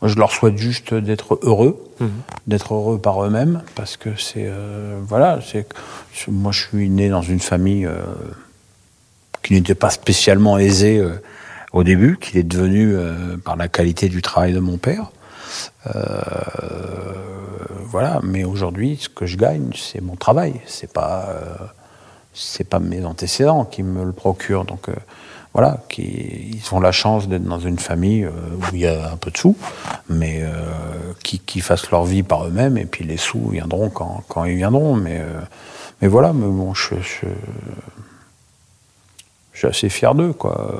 moi, 0.00 0.08
je 0.08 0.14
leur 0.14 0.30
souhaite 0.30 0.56
juste 0.56 0.94
d'être 0.94 1.40
heureux. 1.42 1.76
Mhm. 1.98 2.10
d'être 2.46 2.74
heureux 2.74 2.98
par 2.98 3.24
eux-mêmes 3.24 3.62
parce 3.74 3.96
que 3.96 4.10
c'est 4.16 4.46
euh, 4.46 5.00
voilà 5.06 5.40
c'est 5.44 5.66
moi 6.28 6.50
je 6.50 6.60
suis 6.62 6.88
né 6.88 7.08
dans 7.08 7.22
une 7.22 7.40
famille 7.40 7.84
euh, 7.86 8.00
qui 9.42 9.54
n'était 9.54 9.74
pas 9.74 9.90
spécialement 9.90 10.56
aisé 10.58 10.98
euh, 10.98 11.20
au 11.72 11.82
début, 11.82 12.16
qu'il 12.18 12.38
est 12.38 12.44
devenu 12.44 12.94
euh, 12.94 13.36
par 13.44 13.56
la 13.56 13.66
qualité 13.66 14.08
du 14.08 14.22
travail 14.22 14.52
de 14.52 14.60
mon 14.60 14.78
père. 14.78 15.10
voilà, 17.86 18.20
mais 18.22 18.44
aujourd'hui, 18.44 18.98
ce 19.00 19.08
que 19.08 19.26
je 19.26 19.36
gagne, 19.36 19.70
c'est 19.74 20.00
mon 20.00 20.16
travail. 20.16 20.60
C'est 20.66 20.92
pas, 20.92 21.28
c'est 22.34 22.64
pas 22.64 22.78
mes 22.78 23.04
antécédents 23.04 23.64
qui 23.64 23.82
me 23.82 24.04
le 24.04 24.12
procurent. 24.12 24.64
Donc 24.64 24.88
voilà, 25.52 25.78
qui, 25.88 26.02
ils 26.02 26.74
ont 26.74 26.80
la 26.80 26.92
chance 26.92 27.28
d'être 27.28 27.44
dans 27.44 27.58
une 27.58 27.78
famille 27.78 28.26
où 28.26 28.62
il 28.72 28.80
y 28.80 28.86
a 28.86 29.12
un 29.12 29.16
peu 29.16 29.30
de 29.30 29.36
sous, 29.36 29.56
mais 30.08 30.42
qui, 31.22 31.38
qui, 31.40 31.60
fassent 31.60 31.90
leur 31.90 32.04
vie 32.04 32.22
par 32.22 32.46
eux-mêmes, 32.46 32.78
et 32.78 32.86
puis 32.86 33.04
les 33.04 33.18
sous 33.18 33.48
viendront 33.48 33.90
quand, 33.90 34.24
quand 34.28 34.44
ils 34.44 34.56
viendront. 34.56 34.96
Mais, 34.96 35.20
mais 36.00 36.08
voilà, 36.08 36.32
mais 36.32 36.46
bon, 36.46 36.72
je, 36.72 36.94
je 37.02 37.26
je 39.52 39.58
suis 39.58 39.66
assez 39.66 39.88
fier 39.90 40.14
d'eux. 40.14 40.32
Quoi. 40.32 40.72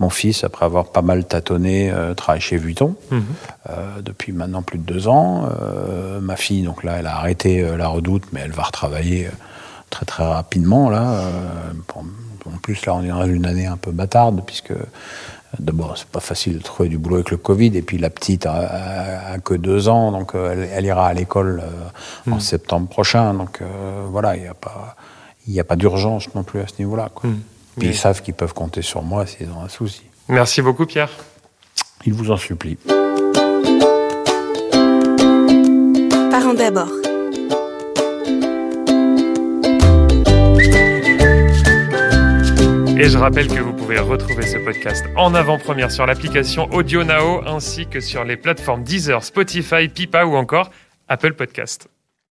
Mon 0.00 0.08
fils, 0.08 0.44
après 0.44 0.64
avoir 0.64 0.86
pas 0.86 1.02
mal 1.02 1.26
tâtonné, 1.26 1.90
euh, 1.90 2.14
travaille 2.14 2.40
chez 2.40 2.56
Vuitton 2.56 2.96
euh, 3.12 4.00
depuis 4.00 4.32
maintenant 4.32 4.62
plus 4.62 4.78
de 4.78 4.84
deux 4.84 5.08
ans. 5.08 5.46
Euh, 5.60 6.20
ma 6.20 6.36
fille, 6.36 6.62
donc 6.62 6.84
là, 6.84 6.96
elle 6.98 7.06
a 7.06 7.16
arrêté 7.16 7.62
la 7.76 7.88
redoute, 7.88 8.24
mais 8.32 8.40
elle 8.40 8.52
va 8.52 8.62
retravailler 8.62 9.28
très 9.90 10.06
très 10.06 10.24
rapidement. 10.24 10.88
Là, 10.90 11.20
en 11.94 12.58
plus, 12.62 12.86
là, 12.86 12.94
on 12.94 13.02
est 13.02 13.08
dans 13.08 13.26
une 13.26 13.46
année 13.46 13.66
un 13.66 13.76
peu 13.76 13.92
bâtarde, 13.92 14.42
puisque 14.46 14.72
d'abord, 15.58 15.98
c'est 15.98 16.08
pas 16.08 16.20
facile 16.20 16.58
de 16.58 16.62
trouver 16.62 16.88
du 16.88 16.98
boulot 16.98 17.16
avec 17.16 17.30
le 17.30 17.36
Covid, 17.36 17.76
et 17.76 17.82
puis 17.82 17.98
la 17.98 18.10
petite 18.10 18.46
a, 18.46 19.38
que 19.44 19.54
deux 19.54 19.88
ans, 19.88 20.12
donc 20.12 20.32
elle, 20.34 20.84
ira 20.84 21.08
à 21.08 21.12
l'école 21.12 21.62
en 22.26 22.34
mhm. 22.34 22.40
septembre 22.40 22.88
prochain. 22.88 23.34
Donc 23.34 23.60
voilà, 24.08 24.36
il 24.36 24.42
n'y 24.42 24.48
a 24.48 24.54
pas, 24.54 24.96
il 25.46 25.60
a 25.60 25.64
pas 25.64 25.76
d'urgence 25.76 26.34
non 26.34 26.44
plus 26.44 26.60
à 26.60 26.66
ce 26.66 26.74
niveau-là. 26.78 27.10
Quoi. 27.14 27.30
Mhm 27.30 27.40
ils 27.82 27.96
savent 27.96 28.22
qu'ils 28.22 28.34
peuvent 28.34 28.54
compter 28.54 28.82
sur 28.82 29.02
moi 29.02 29.26
s'ils 29.26 29.50
ont 29.50 29.62
un 29.62 29.68
souci. 29.68 30.02
Merci 30.28 30.62
beaucoup, 30.62 30.86
Pierre. 30.86 31.10
Il 32.06 32.14
vous 32.14 32.30
en 32.30 32.36
supplie. 32.36 32.76
Parents 36.30 36.54
d'abord. 36.54 36.88
Et 43.00 43.08
je 43.08 43.16
rappelle 43.16 43.48
que 43.48 43.60
vous 43.60 43.72
pouvez 43.72 43.98
retrouver 43.98 44.42
ce 44.42 44.58
podcast 44.58 45.06
en 45.16 45.34
avant-première 45.34 45.90
sur 45.90 46.04
l'application 46.04 46.70
Audio 46.70 47.02
Now 47.02 47.40
ainsi 47.46 47.86
que 47.86 47.98
sur 47.98 48.24
les 48.24 48.36
plateformes 48.36 48.84
Deezer, 48.84 49.24
Spotify, 49.24 49.88
Pipa 49.88 50.26
ou 50.26 50.36
encore 50.36 50.70
Apple 51.08 51.32
Podcast. 51.32 51.88